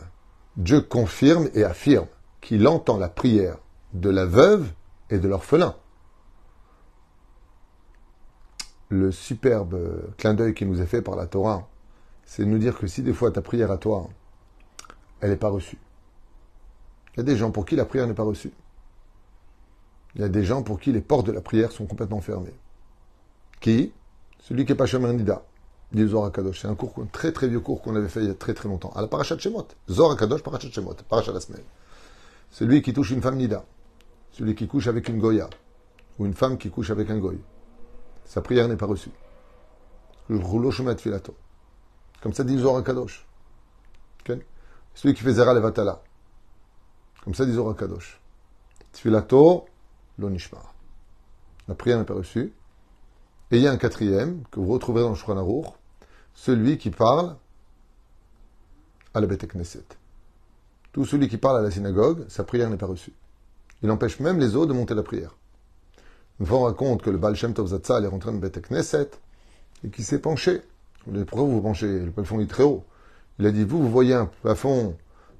Dieu 0.57 0.81
confirme 0.81 1.47
et 1.53 1.63
affirme 1.63 2.07
qu'il 2.41 2.67
entend 2.67 2.97
la 2.97 3.09
prière 3.09 3.57
de 3.93 4.09
la 4.09 4.25
veuve 4.25 4.71
et 5.11 5.19
de 5.19 5.27
l'orphelin. 5.27 5.75
Le 8.89 9.11
superbe 9.11 10.11
clin 10.17 10.33
d'œil 10.33 10.55
qui 10.55 10.65
nous 10.65 10.81
est 10.81 10.87
fait 10.87 11.03
par 11.03 11.15
la 11.15 11.27
Torah, 11.27 11.67
c'est 12.25 12.43
de 12.43 12.49
nous 12.49 12.57
dire 12.57 12.79
que 12.79 12.87
si 12.87 13.03
des 13.03 13.13
fois 13.13 13.29
ta 13.29 13.43
prière 13.43 13.69
à 13.69 13.77
toi, 13.77 14.09
elle 15.23 15.29
n'est 15.31 15.37
pas 15.37 15.49
reçue. 15.49 15.77
Il 17.13 17.17
y 17.17 17.19
a 17.21 17.23
des 17.23 17.37
gens 17.37 17.49
pour 17.51 17.65
qui 17.65 17.75
la 17.75 17.85
prière 17.85 18.05
n'est 18.05 18.13
pas 18.13 18.23
reçue. 18.23 18.51
Il 20.15 20.21
y 20.21 20.23
a 20.23 20.29
des 20.29 20.43
gens 20.43 20.61
pour 20.61 20.79
qui 20.79 20.91
les 20.91 21.01
portes 21.01 21.25
de 21.25 21.31
la 21.31 21.41
prière 21.41 21.71
sont 21.71 21.85
complètement 21.85 22.21
fermées. 22.21 22.53
Qui? 23.61 23.93
Celui 24.39 24.65
qui 24.65 24.73
n'est 24.73 24.77
pas 24.77 24.85
chemin 24.85 25.13
Nida, 25.13 25.43
dit 25.93 26.05
Zohar. 26.05 26.31
C'est 26.53 26.67
un 26.67 26.75
cours, 26.75 26.93
un 27.01 27.05
très 27.05 27.31
très 27.31 27.47
vieux 27.47 27.61
cours 27.61 27.81
qu'on 27.81 27.95
avait 27.95 28.09
fait 28.09 28.19
il 28.19 28.27
y 28.27 28.31
a 28.31 28.35
très 28.35 28.53
très 28.53 28.67
longtemps. 28.67 28.91
À 28.95 29.01
la 29.01 29.07
Parashat 29.07 29.37
Shemot. 29.37 29.67
Zohar 29.89 30.17
Kadosh, 30.17 30.43
Parashat 30.43 30.69
Shemot, 30.69 30.95
Parashat 31.07 31.31
la 31.31 31.39
semaine. 31.39 31.63
Celui 32.51 32.81
qui 32.81 32.93
touche 32.93 33.11
une 33.11 33.21
femme 33.21 33.37
Nida 33.37 33.63
celui 34.33 34.55
qui 34.55 34.67
couche 34.67 34.87
avec 34.87 35.07
une 35.09 35.19
goya, 35.19 35.47
ou 36.17 36.25
une 36.25 36.33
femme 36.33 36.57
qui 36.57 36.71
couche 36.71 36.89
avec 36.89 37.09
un 37.11 37.19
goy, 37.19 37.39
sa 38.25 38.41
prière 38.41 38.67
n'est 38.67 38.75
pas 38.75 38.87
reçue. 38.87 39.11
filato. 40.97 41.35
Comme 42.21 42.33
ça 42.33 42.43
dit 42.43 42.57
Zohar 42.57 42.83
Kadosh. 42.83 43.25
Celui 44.93 45.13
qui 45.13 45.23
fait 45.23 45.33
Zera 45.33 45.53
Levatala. 45.53 46.01
Comme 47.23 47.33
ça 47.33 47.45
Zohar 47.45 47.75
Kadosh. 47.75 48.19
Tfilato 48.91 49.65
lo 50.19 50.29
La 51.67 51.75
prière 51.75 51.97
n'est 51.97 52.05
pas 52.05 52.13
reçue. 52.13 52.53
Et 53.51 53.57
il 53.57 53.63
y 53.63 53.67
a 53.67 53.71
un 53.71 53.77
quatrième 53.77 54.43
que 54.51 54.59
vous 54.59 54.71
retrouverez 54.71 55.03
dans 55.03 55.09
le 55.09 55.15
Shulchan 55.15 55.75
celui 56.33 56.77
qui 56.77 56.89
parle 56.89 57.35
à 59.13 59.21
la 59.21 59.27
Beth 59.27 59.47
Knesset. 59.47 59.85
Tout 60.91 61.05
celui 61.05 61.27
qui 61.27 61.37
parle 61.37 61.57
à 61.57 61.61
la 61.61 61.71
synagogue, 61.71 62.25
sa 62.29 62.43
prière 62.43 62.69
n'est 62.69 62.77
pas 62.77 62.87
reçue. 62.87 63.13
Il 63.83 63.91
empêche 63.91 64.19
même 64.19 64.39
les 64.39 64.55
autres 64.55 64.73
de 64.73 64.73
monter 64.73 64.95
la 64.95 65.03
prière. 65.03 65.35
Une 66.39 66.45
fois 66.45 66.59
on 66.59 66.63
raconte 66.63 67.03
que 67.03 67.09
le 67.09 67.17
Baal 67.17 67.35
Shem 67.35 67.53
Tov 67.53 67.71
est 67.73 68.07
rentré 68.07 68.31
dans 68.31 68.37
Beth 68.37 68.59
Knesset 68.67 69.11
et 69.83 69.89
qu'il 69.89 70.03
s'est 70.03 70.19
penché. 70.19 70.61
Pourquoi 71.05 71.43
vous 71.43 71.51
vous 71.53 71.61
penchez? 71.61 71.99
Le 71.99 72.11
plafond 72.11 72.39
est 72.39 72.47
très 72.47 72.63
haut. 72.63 72.83
Il 73.39 73.45
a 73.45 73.51
dit, 73.51 73.63
vous, 73.63 73.81
vous 73.81 73.89
voyez 73.89 74.13
un 74.13 74.25
plafond 74.25 74.95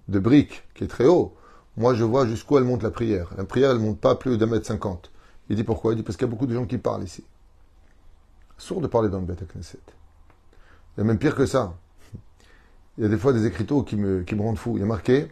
de 0.07 0.19
briques 0.19 0.63
qui 0.73 0.83
est 0.83 0.87
très 0.87 1.05
haut. 1.05 1.35
Moi, 1.77 1.93
je 1.93 2.03
vois 2.03 2.25
jusqu'où 2.25 2.57
elle 2.57 2.63
monte 2.63 2.83
la 2.83 2.91
prière. 2.91 3.29
La 3.37 3.45
prière, 3.45 3.71
elle 3.71 3.77
ne 3.77 3.83
monte 3.83 3.99
pas 3.99 4.15
plus 4.15 4.37
d'un 4.37 4.45
mètre 4.45 4.65
cinquante. 4.65 5.11
Il 5.49 5.55
dit 5.55 5.63
pourquoi? 5.63 5.93
Il 5.93 5.97
dit 5.97 6.03
parce 6.03 6.17
qu'il 6.17 6.25
y 6.25 6.29
a 6.29 6.31
beaucoup 6.31 6.45
de 6.45 6.53
gens 6.53 6.65
qui 6.65 6.77
parlent 6.77 7.03
ici. 7.03 7.23
Sourd 8.57 8.81
de 8.81 8.87
parler 8.87 9.09
dans 9.09 9.19
le 9.19 9.25
Beth 9.25 9.43
Knesset. 9.53 9.79
Il 10.95 10.99
y 10.99 11.01
a 11.01 11.03
même 11.03 11.17
pire 11.17 11.35
que 11.35 11.45
ça. 11.45 11.75
Il 12.97 13.03
y 13.03 13.05
a 13.05 13.09
des 13.09 13.17
fois 13.17 13.33
des 13.33 13.45
écriteaux 13.45 13.81
qui 13.81 13.95
me, 13.95 14.21
qui 14.21 14.35
me 14.35 14.41
rendent 14.41 14.57
fou. 14.57 14.77
Il 14.77 14.81
y 14.81 14.83
a 14.83 14.85
marqué, 14.85 15.27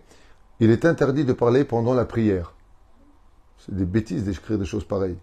il 0.60 0.71
est 0.71 0.86
interdit 0.86 1.26
de 1.26 1.34
parler 1.34 1.63
pendant 1.63 1.93
la 1.93 2.06
prière. 2.06 2.54
C'est 3.60 3.76
des 3.76 3.86
bêtises 3.86 4.24
d'écrire 4.24 4.58
des 4.58 4.65
choses 4.65 4.84
pareilles. 4.84 5.17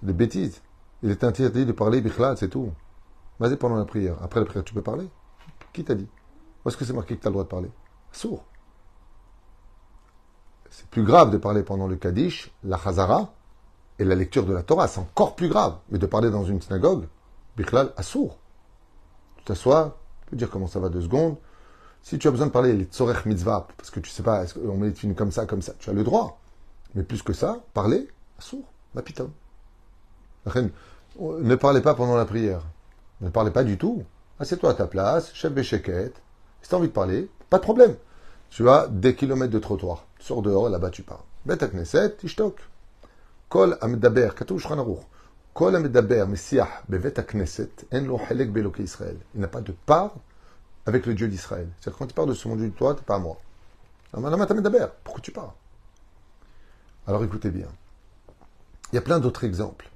C'est 0.00 0.06
des 0.06 0.14
bêtises. 0.14 0.62
Il 1.02 1.10
est 1.10 1.22
interdit 1.22 1.66
de 1.66 1.72
parler 1.72 2.00
bichlal, 2.00 2.38
c'est 2.38 2.48
tout. 2.48 2.72
Vas-y 3.38 3.56
pendant 3.56 3.76
la 3.76 3.84
prière. 3.84 4.16
Après 4.22 4.40
la 4.40 4.46
prière, 4.46 4.64
tu 4.64 4.72
peux 4.72 4.82
parler 4.82 5.06
Qui 5.76 5.84
t'a 5.84 5.94
dit? 5.94 6.08
Où 6.64 6.68
est-ce 6.70 6.76
que 6.78 6.86
c'est 6.86 6.94
marqué 6.94 7.14
que 7.18 7.20
tu 7.20 7.26
as 7.26 7.28
le 7.28 7.34
droit 7.34 7.44
de 7.44 7.50
parler 7.50 7.70
Sourd. 8.10 8.46
C'est 10.70 10.86
plus 10.86 11.04
grave 11.04 11.30
de 11.30 11.36
parler 11.36 11.62
pendant 11.62 11.86
le 11.86 11.96
Kaddish, 11.96 12.50
la 12.64 12.78
Chazara 12.78 13.34
et 13.98 14.04
la 14.04 14.14
lecture 14.14 14.46
de 14.46 14.54
la 14.54 14.62
Torah. 14.62 14.88
C'est 14.88 15.00
encore 15.00 15.36
plus 15.36 15.50
grave. 15.50 15.76
Mais 15.90 15.98
de 15.98 16.06
parler 16.06 16.30
dans 16.30 16.44
une 16.44 16.62
synagogue, 16.62 17.08
bichlal, 17.58 17.92
à 17.98 18.02
sourd. 18.02 18.38
Tu 19.36 19.44
t'assois, 19.44 19.98
tu 20.22 20.30
peux 20.30 20.36
dire 20.36 20.48
comment 20.48 20.66
ça 20.66 20.80
va 20.80 20.88
deux 20.88 21.02
secondes. 21.02 21.36
Si 22.00 22.18
tu 22.18 22.26
as 22.26 22.30
besoin 22.30 22.46
de 22.46 22.52
parler 22.52 22.72
les 22.72 22.84
tzorech 22.84 23.26
mitzvah, 23.26 23.68
parce 23.76 23.90
que 23.90 24.00
tu 24.00 24.08
sais 24.08 24.22
pas, 24.22 24.46
on 24.64 24.78
met 24.78 24.88
une 24.88 25.14
comme 25.14 25.30
ça, 25.30 25.44
comme 25.44 25.60
ça, 25.60 25.74
tu 25.78 25.90
as 25.90 25.92
le 25.92 26.04
droit. 26.04 26.40
Mais 26.94 27.02
plus 27.02 27.22
que 27.22 27.34
ça, 27.34 27.60
parler, 27.74 28.08
sourd, 28.38 28.64
ma. 28.94 29.02
Ne 31.20 31.54
parlez 31.56 31.82
pas 31.82 31.94
pendant 31.94 32.16
la 32.16 32.24
prière. 32.24 32.62
Ne 33.20 33.28
parlez 33.28 33.50
pas 33.50 33.62
du 33.62 33.76
tout. 33.76 34.04
Assieds-toi 34.38 34.70
à 34.70 34.74
ta 34.74 34.86
place, 34.86 35.32
chef 35.34 35.52
béchéquette. 35.52 36.20
Si 36.60 36.68
tu 36.68 36.74
as 36.74 36.78
envie 36.78 36.88
de 36.88 36.92
parler, 36.92 37.30
pas 37.48 37.58
de 37.58 37.62
problème. 37.62 37.96
Tu 38.50 38.68
as 38.68 38.86
des 38.88 39.14
kilomètres 39.14 39.52
de 39.52 39.58
trottoir. 39.58 40.06
Sors 40.18 40.42
dehors, 40.42 40.68
là-bas 40.68 40.90
tu 40.90 41.02
parles. 41.02 41.20
Bet 41.44 41.58
Knesset, 41.58 42.16
ishtok. 42.22 42.60
Kol 43.48 43.78
amedaber, 43.80 44.34
katou 44.34 44.58
shchanaruch. 44.58 45.00
Kol 45.54 45.76
amedaber, 45.76 46.26
messiah, 46.26 46.68
bevet 46.88 47.14
Knesset, 47.26 47.86
en 47.92 48.00
lo 48.00 48.18
helek 48.18 48.52
beloke 48.52 48.80
Israël. 48.80 49.16
Il 49.34 49.40
n'a 49.40 49.48
pas 49.48 49.60
de 49.60 49.72
part 49.72 50.14
avec 50.86 51.06
le 51.06 51.14
Dieu 51.14 51.28
d'Israël. 51.28 51.68
C'est-à-dire 51.80 51.98
quand 51.98 52.06
tu 52.06 52.14
parles 52.14 52.28
de 52.28 52.34
ce 52.34 52.48
monde 52.48 52.58
Dieu 52.58 52.68
de 52.68 52.74
toi, 52.74 52.94
t'es 52.94 53.02
pas 53.02 53.16
à 53.16 53.18
moi. 53.18 53.38
Pourquoi 55.04 55.20
tu 55.20 55.32
parles 55.32 55.50
Alors 57.06 57.24
écoutez 57.24 57.50
bien. 57.50 57.68
Il 58.92 58.96
y 58.96 58.98
a 58.98 59.02
plein 59.02 59.18
d'autres 59.18 59.44
exemples. 59.44 59.90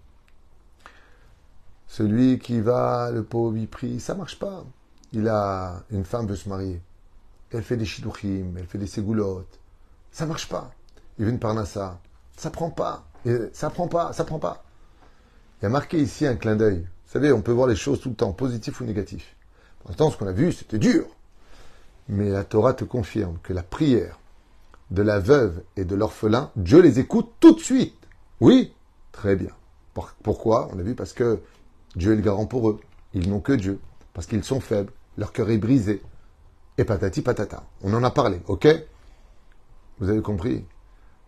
Celui 1.90 2.38
qui 2.38 2.60
va, 2.60 3.10
le 3.10 3.24
pauvre, 3.24 3.56
il 3.56 3.66
prie, 3.66 3.98
ça 3.98 4.14
marche 4.14 4.38
pas. 4.38 4.64
Il 5.12 5.26
a 5.26 5.82
une 5.90 6.04
femme 6.04 6.28
veut 6.28 6.36
se 6.36 6.48
marier. 6.48 6.80
Elle 7.50 7.64
fait 7.64 7.76
des 7.76 7.84
shidouchim, 7.84 8.54
elle 8.56 8.66
fait 8.66 8.78
des 8.78 8.86
ségoulottes. 8.86 9.58
Ça 10.12 10.24
marche 10.24 10.48
pas. 10.48 10.70
Il 11.18 11.24
veut 11.24 11.32
une 11.32 11.40
parnassa. 11.40 11.98
Ça 12.36 12.50
prend 12.50 12.70
pas. 12.70 13.08
ça 13.52 13.70
prend 13.70 13.88
pas, 13.88 14.12
ça 14.12 14.22
prend 14.22 14.38
pas. 14.38 14.62
Il 15.58 15.64
y 15.64 15.66
a 15.66 15.68
marqué 15.68 15.98
ici 15.98 16.24
un 16.26 16.36
clin 16.36 16.54
d'œil. 16.54 16.78
Vous 16.78 17.12
savez, 17.12 17.32
on 17.32 17.42
peut 17.42 17.50
voir 17.50 17.66
les 17.66 17.74
choses 17.74 18.00
tout 18.00 18.10
le 18.10 18.14
temps, 18.14 18.32
positif 18.32 18.80
ou 18.80 18.84
négatif. 18.84 19.34
Pour 19.80 19.90
l'instant, 19.90 20.12
ce 20.12 20.16
qu'on 20.16 20.28
a 20.28 20.32
vu, 20.32 20.52
c'était 20.52 20.78
dur. 20.78 21.06
Mais 22.08 22.28
la 22.28 22.44
Torah 22.44 22.72
te 22.72 22.84
confirme 22.84 23.38
que 23.42 23.52
la 23.52 23.64
prière 23.64 24.20
de 24.92 25.02
la 25.02 25.18
veuve 25.18 25.60
et 25.76 25.84
de 25.84 25.96
l'orphelin, 25.96 26.52
Dieu 26.54 26.82
les 26.82 27.00
écoute 27.00 27.32
tout 27.40 27.52
de 27.52 27.60
suite. 27.60 27.98
Oui, 28.38 28.72
très 29.10 29.34
bien. 29.34 29.50
Pourquoi? 30.22 30.70
On 30.72 30.78
a 30.78 30.82
vu 30.82 30.94
parce 30.94 31.12
que 31.12 31.40
Dieu 31.96 32.12
est 32.12 32.16
le 32.16 32.22
garant 32.22 32.46
pour 32.46 32.70
eux. 32.70 32.80
Ils 33.14 33.28
n'ont 33.28 33.40
que 33.40 33.52
Dieu. 33.52 33.80
Parce 34.12 34.26
qu'ils 34.26 34.44
sont 34.44 34.60
faibles. 34.60 34.92
Leur 35.16 35.32
cœur 35.32 35.50
est 35.50 35.58
brisé. 35.58 36.02
Et 36.78 36.84
patati 36.84 37.22
patata. 37.22 37.64
On 37.82 37.92
en 37.94 38.04
a 38.04 38.10
parlé, 38.10 38.40
ok? 38.46 38.68
Vous 39.98 40.08
avez 40.08 40.22
compris 40.22 40.64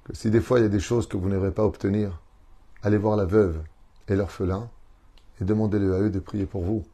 que 0.05 0.14
si 0.14 0.31
des 0.31 0.40
fois 0.40 0.59
il 0.59 0.62
y 0.62 0.66
a 0.66 0.70
des 0.70 0.81
choses 0.81 1.07
que 1.07 1.16
vous 1.16 1.29
n'aurez 1.29 1.53
pas 1.53 1.64
obtenir, 1.64 2.20
allez 2.83 2.96
voir 2.96 3.16
la 3.16 3.25
veuve 3.25 3.62
et 4.09 4.16
l'orphelin 4.16 4.70
et 5.40 5.44
demandez-le 5.44 5.94
à 5.94 6.01
eux 6.01 6.11
de 6.11 6.20
prier 6.20 6.46
pour 6.46 6.62
vous. 6.62 6.85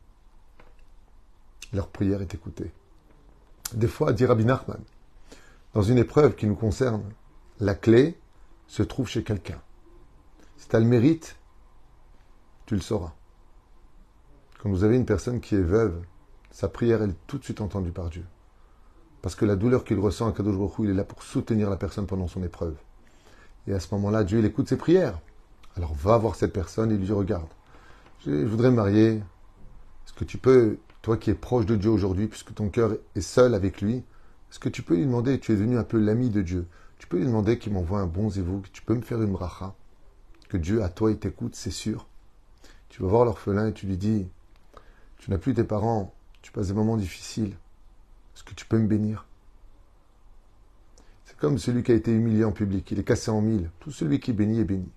Leur 1.72 1.88
prière 1.88 2.22
est 2.22 2.34
écoutée. 2.34 2.72
Des 3.74 3.88
fois, 3.88 4.12
dit 4.12 4.24
Rabbi 4.24 4.44
Nachman, 4.44 4.80
dans 5.74 5.82
une 5.82 5.98
épreuve 5.98 6.34
qui 6.34 6.46
nous 6.46 6.54
concerne, 6.54 7.04
la 7.60 7.74
clé 7.74 8.18
se 8.66 8.82
trouve 8.82 9.08
chez 9.08 9.22
quelqu'un. 9.22 9.60
Si 10.56 10.68
tu 10.68 10.76
as 10.76 10.80
le 10.80 10.86
mérite, 10.86 11.36
tu 12.66 12.74
le 12.74 12.80
sauras. 12.80 13.12
Quand 14.58 14.70
vous 14.70 14.82
avez 14.82 14.96
une 14.96 15.06
personne 15.06 15.40
qui 15.40 15.54
est 15.54 15.60
veuve, 15.60 16.00
sa 16.50 16.68
prière 16.68 17.02
est 17.02 17.14
tout 17.28 17.38
de 17.38 17.44
suite 17.44 17.60
entendue 17.60 17.92
par 17.92 18.10
Dieu. 18.10 18.24
Parce 19.22 19.36
que 19.36 19.44
la 19.44 19.54
douleur 19.54 19.84
qu'il 19.84 19.98
ressent 19.98 20.28
à 20.28 20.32
Kadosh 20.32 20.56
Baruch 20.56 20.74
il 20.80 20.90
est 20.90 20.94
là 20.94 21.04
pour 21.04 21.22
soutenir 21.22 21.70
la 21.70 21.76
personne 21.76 22.06
pendant 22.06 22.26
son 22.26 22.42
épreuve. 22.42 22.76
Et 23.68 23.72
à 23.72 23.78
ce 23.78 23.94
moment-là, 23.94 24.24
Dieu, 24.24 24.40
il 24.40 24.44
écoute 24.44 24.68
ses 24.68 24.76
prières. 24.76 25.20
Alors 25.76 25.94
va 25.94 26.18
voir 26.18 26.34
cette 26.34 26.52
personne 26.52 26.90
et 26.90 26.96
lui 26.96 27.12
regarde, 27.12 27.46
je 28.26 28.32
voudrais 28.44 28.70
me 28.70 28.76
marier. 28.76 29.10
Est-ce 29.10 30.12
que 30.12 30.24
tu 30.24 30.38
peux, 30.38 30.78
toi 31.02 31.16
qui 31.16 31.30
es 31.30 31.34
proche 31.34 31.66
de 31.66 31.76
Dieu 31.76 31.90
aujourd'hui, 31.90 32.26
puisque 32.26 32.52
ton 32.52 32.68
cœur 32.68 32.96
est 33.14 33.20
seul 33.20 33.54
avec 33.54 33.80
lui, 33.80 34.02
est-ce 34.50 34.58
que 34.58 34.68
tu 34.68 34.82
peux 34.82 34.96
lui 34.96 35.04
demander, 35.04 35.38
tu 35.38 35.52
es 35.52 35.56
devenu 35.56 35.78
un 35.78 35.84
peu 35.84 35.98
l'ami 35.98 36.30
de 36.30 36.42
Dieu, 36.42 36.66
tu 36.98 37.06
peux 37.06 37.18
lui 37.18 37.26
demander 37.26 37.58
qu'il 37.58 37.72
m'envoie 37.72 38.00
un 38.00 38.06
bon 38.06 38.28
zévouk, 38.30 38.72
tu 38.72 38.82
peux 38.82 38.94
me 38.94 39.02
faire 39.02 39.22
une 39.22 39.32
bracha, 39.32 39.74
que 40.48 40.56
Dieu 40.56 40.82
à 40.82 40.88
toi 40.88 41.12
il 41.12 41.18
t'écoute, 41.18 41.54
c'est 41.54 41.70
sûr. 41.70 42.08
Tu 42.88 43.02
vas 43.02 43.08
voir 43.08 43.24
l'orphelin 43.24 43.68
et 43.68 43.72
tu 43.72 43.86
lui 43.86 43.98
dis, 43.98 44.26
tu 45.18 45.30
n'as 45.30 45.38
plus 45.38 45.54
tes 45.54 45.64
parents, 45.64 46.14
tu 46.42 46.52
passes 46.52 46.68
des 46.68 46.74
moments 46.74 46.96
difficiles. 46.96 47.56
Est-ce 48.34 48.44
que 48.44 48.54
tu 48.54 48.66
peux 48.66 48.78
me 48.78 48.86
bénir? 48.86 49.26
C'est 51.24 51.36
comme 51.36 51.58
celui 51.58 51.82
qui 51.82 51.92
a 51.92 51.94
été 51.94 52.12
humilié 52.12 52.44
en 52.44 52.52
public, 52.52 52.90
il 52.90 52.98
est 52.98 53.04
cassé 53.04 53.30
en 53.30 53.40
mille. 53.40 53.70
Tout 53.80 53.90
celui 53.90 54.20
qui 54.20 54.32
bénit 54.32 54.60
est 54.60 54.64
béni. 54.64 54.90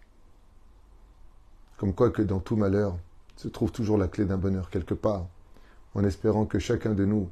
Comme 1.78 1.94
quoi 1.94 2.12
que 2.12 2.22
dans 2.22 2.40
tout 2.40 2.56
malheur 2.56 2.98
se 3.36 3.48
trouve 3.48 3.72
toujours 3.72 3.98
la 3.98 4.08
clé 4.08 4.26
d'un 4.26 4.38
bonheur 4.38 4.70
quelque 4.70 4.94
part, 4.94 5.28
en 5.96 6.04
espérant 6.04 6.46
que 6.46 6.60
chacun 6.60 6.94
de 6.94 7.06
nous 7.06 7.30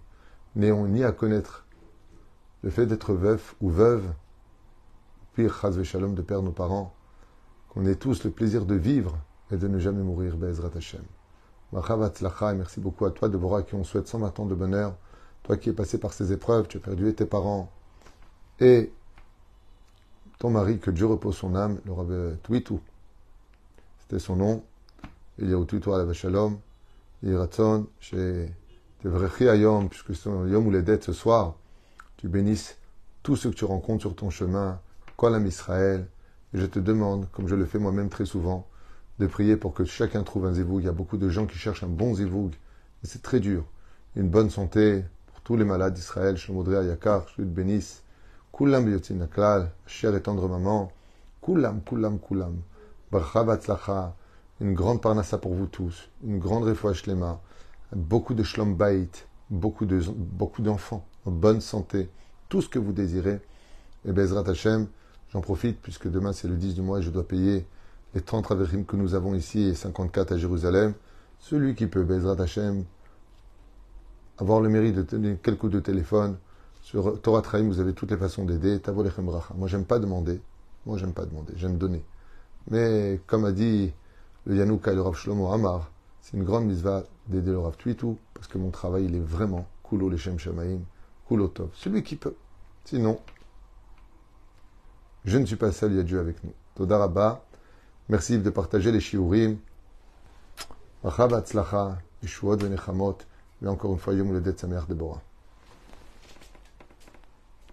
n'ayons 0.55 0.87
ni 0.87 1.03
à 1.03 1.11
connaître 1.11 1.65
le 2.63 2.71
fait 2.71 2.87
d'être 2.87 3.13
veuf 3.13 3.55
ou 3.61 3.69
veuve, 3.69 4.11
pire, 5.33 5.55
chas 5.61 5.81
shalom, 5.83 6.15
de 6.15 6.21
perdre 6.21 6.45
nos 6.45 6.51
parents, 6.51 6.93
qu'on 7.69 7.85
ait 7.85 7.95
tous 7.95 8.23
le 8.23 8.31
plaisir 8.31 8.65
de 8.65 8.75
vivre 8.75 9.17
et 9.51 9.57
de 9.57 9.67
ne 9.67 9.79
jamais 9.79 10.03
mourir, 10.03 10.35
Bezrat 10.35 10.71
Hashem 10.75 11.03
merci 11.71 12.79
beaucoup 12.79 13.05
à 13.05 13.11
toi, 13.11 13.29
Deborah, 13.29 13.63
qui 13.63 13.75
on 13.75 13.83
souhaite 13.83 14.07
120 14.07 14.39
ans 14.39 14.45
de 14.45 14.55
bonheur. 14.55 14.95
Toi 15.43 15.57
qui 15.57 15.69
es 15.69 15.73
passé 15.73 15.97
par 15.97 16.13
ces 16.13 16.31
épreuves, 16.31 16.67
tu 16.67 16.77
as 16.77 16.79
perdu 16.81 17.13
tes 17.13 17.25
parents 17.25 17.71
et 18.59 18.91
ton 20.39 20.49
mari, 20.49 20.79
que 20.79 20.89
Dieu 20.91 21.05
repose 21.05 21.35
son 21.35 21.55
âme, 21.55 21.79
le 21.85 21.91
Rabbi 21.91 22.37
Twitou. 22.43 22.79
C'était 23.99 24.19
son 24.19 24.37
nom. 24.37 24.63
Il 25.37 25.49
y 25.49 25.53
a 25.53 25.65
Twitou 25.65 25.93
à 25.93 26.03
la 26.03 26.13
Shalom. 26.13 26.59
Yiratzon, 27.21 27.87
chez 27.99 28.49
Tevrechi 29.03 29.49
Ayom, 29.49 29.89
puisque 29.89 30.15
c'est 30.15 30.29
Yom 30.29 30.67
ou 30.67 30.71
les 30.71 30.81
dettes 30.81 31.03
ce 31.03 31.11
soir. 31.11 31.55
Tu 32.15 32.29
bénisses 32.29 32.77
tous 33.23 33.35
ceux 33.35 33.49
que 33.49 33.55
tu 33.55 33.65
rencontres 33.65 34.01
sur 34.01 34.15
ton 34.15 34.29
chemin, 34.29 34.79
Kolam 35.17 35.45
Israël. 35.45 36.07
Et 36.53 36.59
je 36.59 36.65
te 36.65 36.79
demande, 36.79 37.29
comme 37.31 37.47
je 37.47 37.55
le 37.55 37.65
fais 37.65 37.77
moi-même 37.77 38.09
très 38.09 38.25
souvent, 38.25 38.65
de 39.19 39.27
prier 39.27 39.57
pour 39.57 39.73
que 39.73 39.85
chacun 39.85 40.23
trouve 40.23 40.45
un 40.45 40.53
zévoug. 40.53 40.79
Il 40.79 40.85
y 40.85 40.89
a 40.89 40.93
beaucoup 40.93 41.17
de 41.17 41.29
gens 41.29 41.45
qui 41.45 41.57
cherchent 41.57 41.83
un 41.83 41.87
bon 41.87 42.15
zévoug, 42.15 42.51
et 43.03 43.07
c'est 43.07 43.21
très 43.21 43.39
dur. 43.39 43.63
Une 44.15 44.29
bonne 44.29 44.49
santé 44.49 45.03
pour 45.27 45.41
tous 45.41 45.55
les 45.55 45.65
malades 45.65 45.93
d'Israël, 45.93 46.37
Shemodrea, 46.37 46.83
Yakar, 46.83 47.25
Bénis, 47.37 48.01
Kulam 48.53 48.85
Biyotin 48.85 49.15
Naklal, 49.15 49.71
chère 49.85 50.15
et 50.15 50.21
tendre 50.21 50.47
maman, 50.47 50.91
Kulam, 51.41 51.81
Kulam, 51.83 52.19
Kulam, 52.19 52.55
Barcha 53.11 53.43
une 54.61 54.73
grande 54.73 55.01
parnassa 55.01 55.37
pour 55.37 55.53
vous 55.53 55.67
tous, 55.67 56.09
une 56.23 56.37
grande 56.37 56.65
refouach 56.65 57.07
lema, 57.07 57.39
beaucoup 57.95 58.33
de 58.33 58.43
shlom 58.43 58.75
bait, 58.75 59.09
beaucoup 59.49 59.85
de 59.85 60.01
beaucoup 60.09 60.61
d'enfants 60.61 61.05
en 61.25 61.31
bonne 61.31 61.61
santé, 61.61 62.09
tout 62.49 62.61
ce 62.61 62.67
que 62.67 62.79
vous 62.79 62.91
désirez. 62.91 63.39
Et 64.05 64.11
Bezrat 64.11 64.49
Hashem, 64.49 64.87
j'en 65.31 65.41
profite 65.41 65.81
puisque 65.81 66.09
demain 66.09 66.33
c'est 66.33 66.47
le 66.47 66.55
10 66.55 66.75
du 66.75 66.81
mois 66.81 66.99
et 66.99 67.01
je 67.01 67.09
dois 67.09 67.27
payer 67.27 67.65
les 68.13 68.21
30 68.21 68.43
traverim 68.43 68.85
que 68.85 68.95
nous 68.95 69.13
avons 69.13 69.35
ici 69.35 69.61
et 69.61 69.75
54 69.75 70.31
à 70.31 70.37
Jérusalem, 70.37 70.93
celui 71.39 71.75
qui 71.75 71.87
peut, 71.87 72.03
Bezrat 72.03 72.41
Hashem, 72.41 72.83
avoir 74.37 74.61
le 74.61 74.69
mérite 74.69 74.95
de 74.95 75.03
tenir 75.03 75.37
quelques 75.41 75.59
coups 75.59 75.73
de 75.73 75.79
téléphone, 75.79 76.37
sur 76.81 77.21
Torah 77.21 77.41
Traim, 77.41 77.67
vous 77.67 77.79
avez 77.79 77.93
toutes 77.93 78.11
les 78.11 78.17
façons 78.17 78.45
d'aider, 78.45 78.79
Tavolechem 78.79 79.25
Bracha. 79.25 79.53
Moi, 79.55 79.67
j'aime 79.67 79.85
pas 79.85 79.99
demander. 79.99 80.41
Moi, 80.85 80.97
j'aime 80.97 81.13
pas 81.13 81.25
demander. 81.25 81.53
J'aime 81.55 81.77
donner. 81.77 82.03
Mais, 82.71 83.19
comme 83.27 83.45
a 83.45 83.51
dit 83.51 83.91
le 84.45 84.55
Yanouka 84.55 84.91
et 84.91 84.95
le 84.95 85.01
Rav 85.01 85.13
Shlomo 85.13 85.51
Amar, 85.51 85.91
c'est 86.21 86.35
une 86.35 86.43
grande 86.43 86.65
misva 86.65 87.03
d'aider 87.27 87.51
le 87.51 87.59
Rav 87.59 87.77
Twitou, 87.77 88.17
parce 88.33 88.47
que 88.47 88.57
mon 88.57 88.71
travail, 88.71 89.05
il 89.05 89.15
est 89.15 89.19
vraiment 89.19 89.67
Kulo 89.87 90.09
Leshem 90.09 90.39
Shamaim, 90.39 90.79
Kulo 91.27 91.47
Tov. 91.49 91.69
Celui 91.73 92.01
qui 92.01 92.15
peut. 92.15 92.35
Sinon, 92.85 93.19
je 95.25 95.37
ne 95.37 95.45
suis 95.45 95.57
pas 95.57 95.71
seul, 95.71 95.91
il 95.91 95.97
y 95.97 95.99
a 95.99 96.03
Dieu 96.03 96.19
avec 96.19 96.43
nous. 96.43 96.53
Todarabah. 96.75 97.43
Merci 98.09 98.39
de 98.39 98.49
partager 98.49 98.91
les 98.91 98.99
shiurim. 98.99 99.57
Bracha, 101.03 101.27
Batzlacha, 101.27 101.99
Yeshuot, 102.23 102.57
Venechamot. 102.57 103.17
Et 103.63 103.67
encore 103.67 103.91
une 103.93 103.99
fois, 103.99 104.15
Yom 104.15 104.31
Uledet 104.31 104.57
Sameach 104.57 104.87
Deborah. 104.87 105.21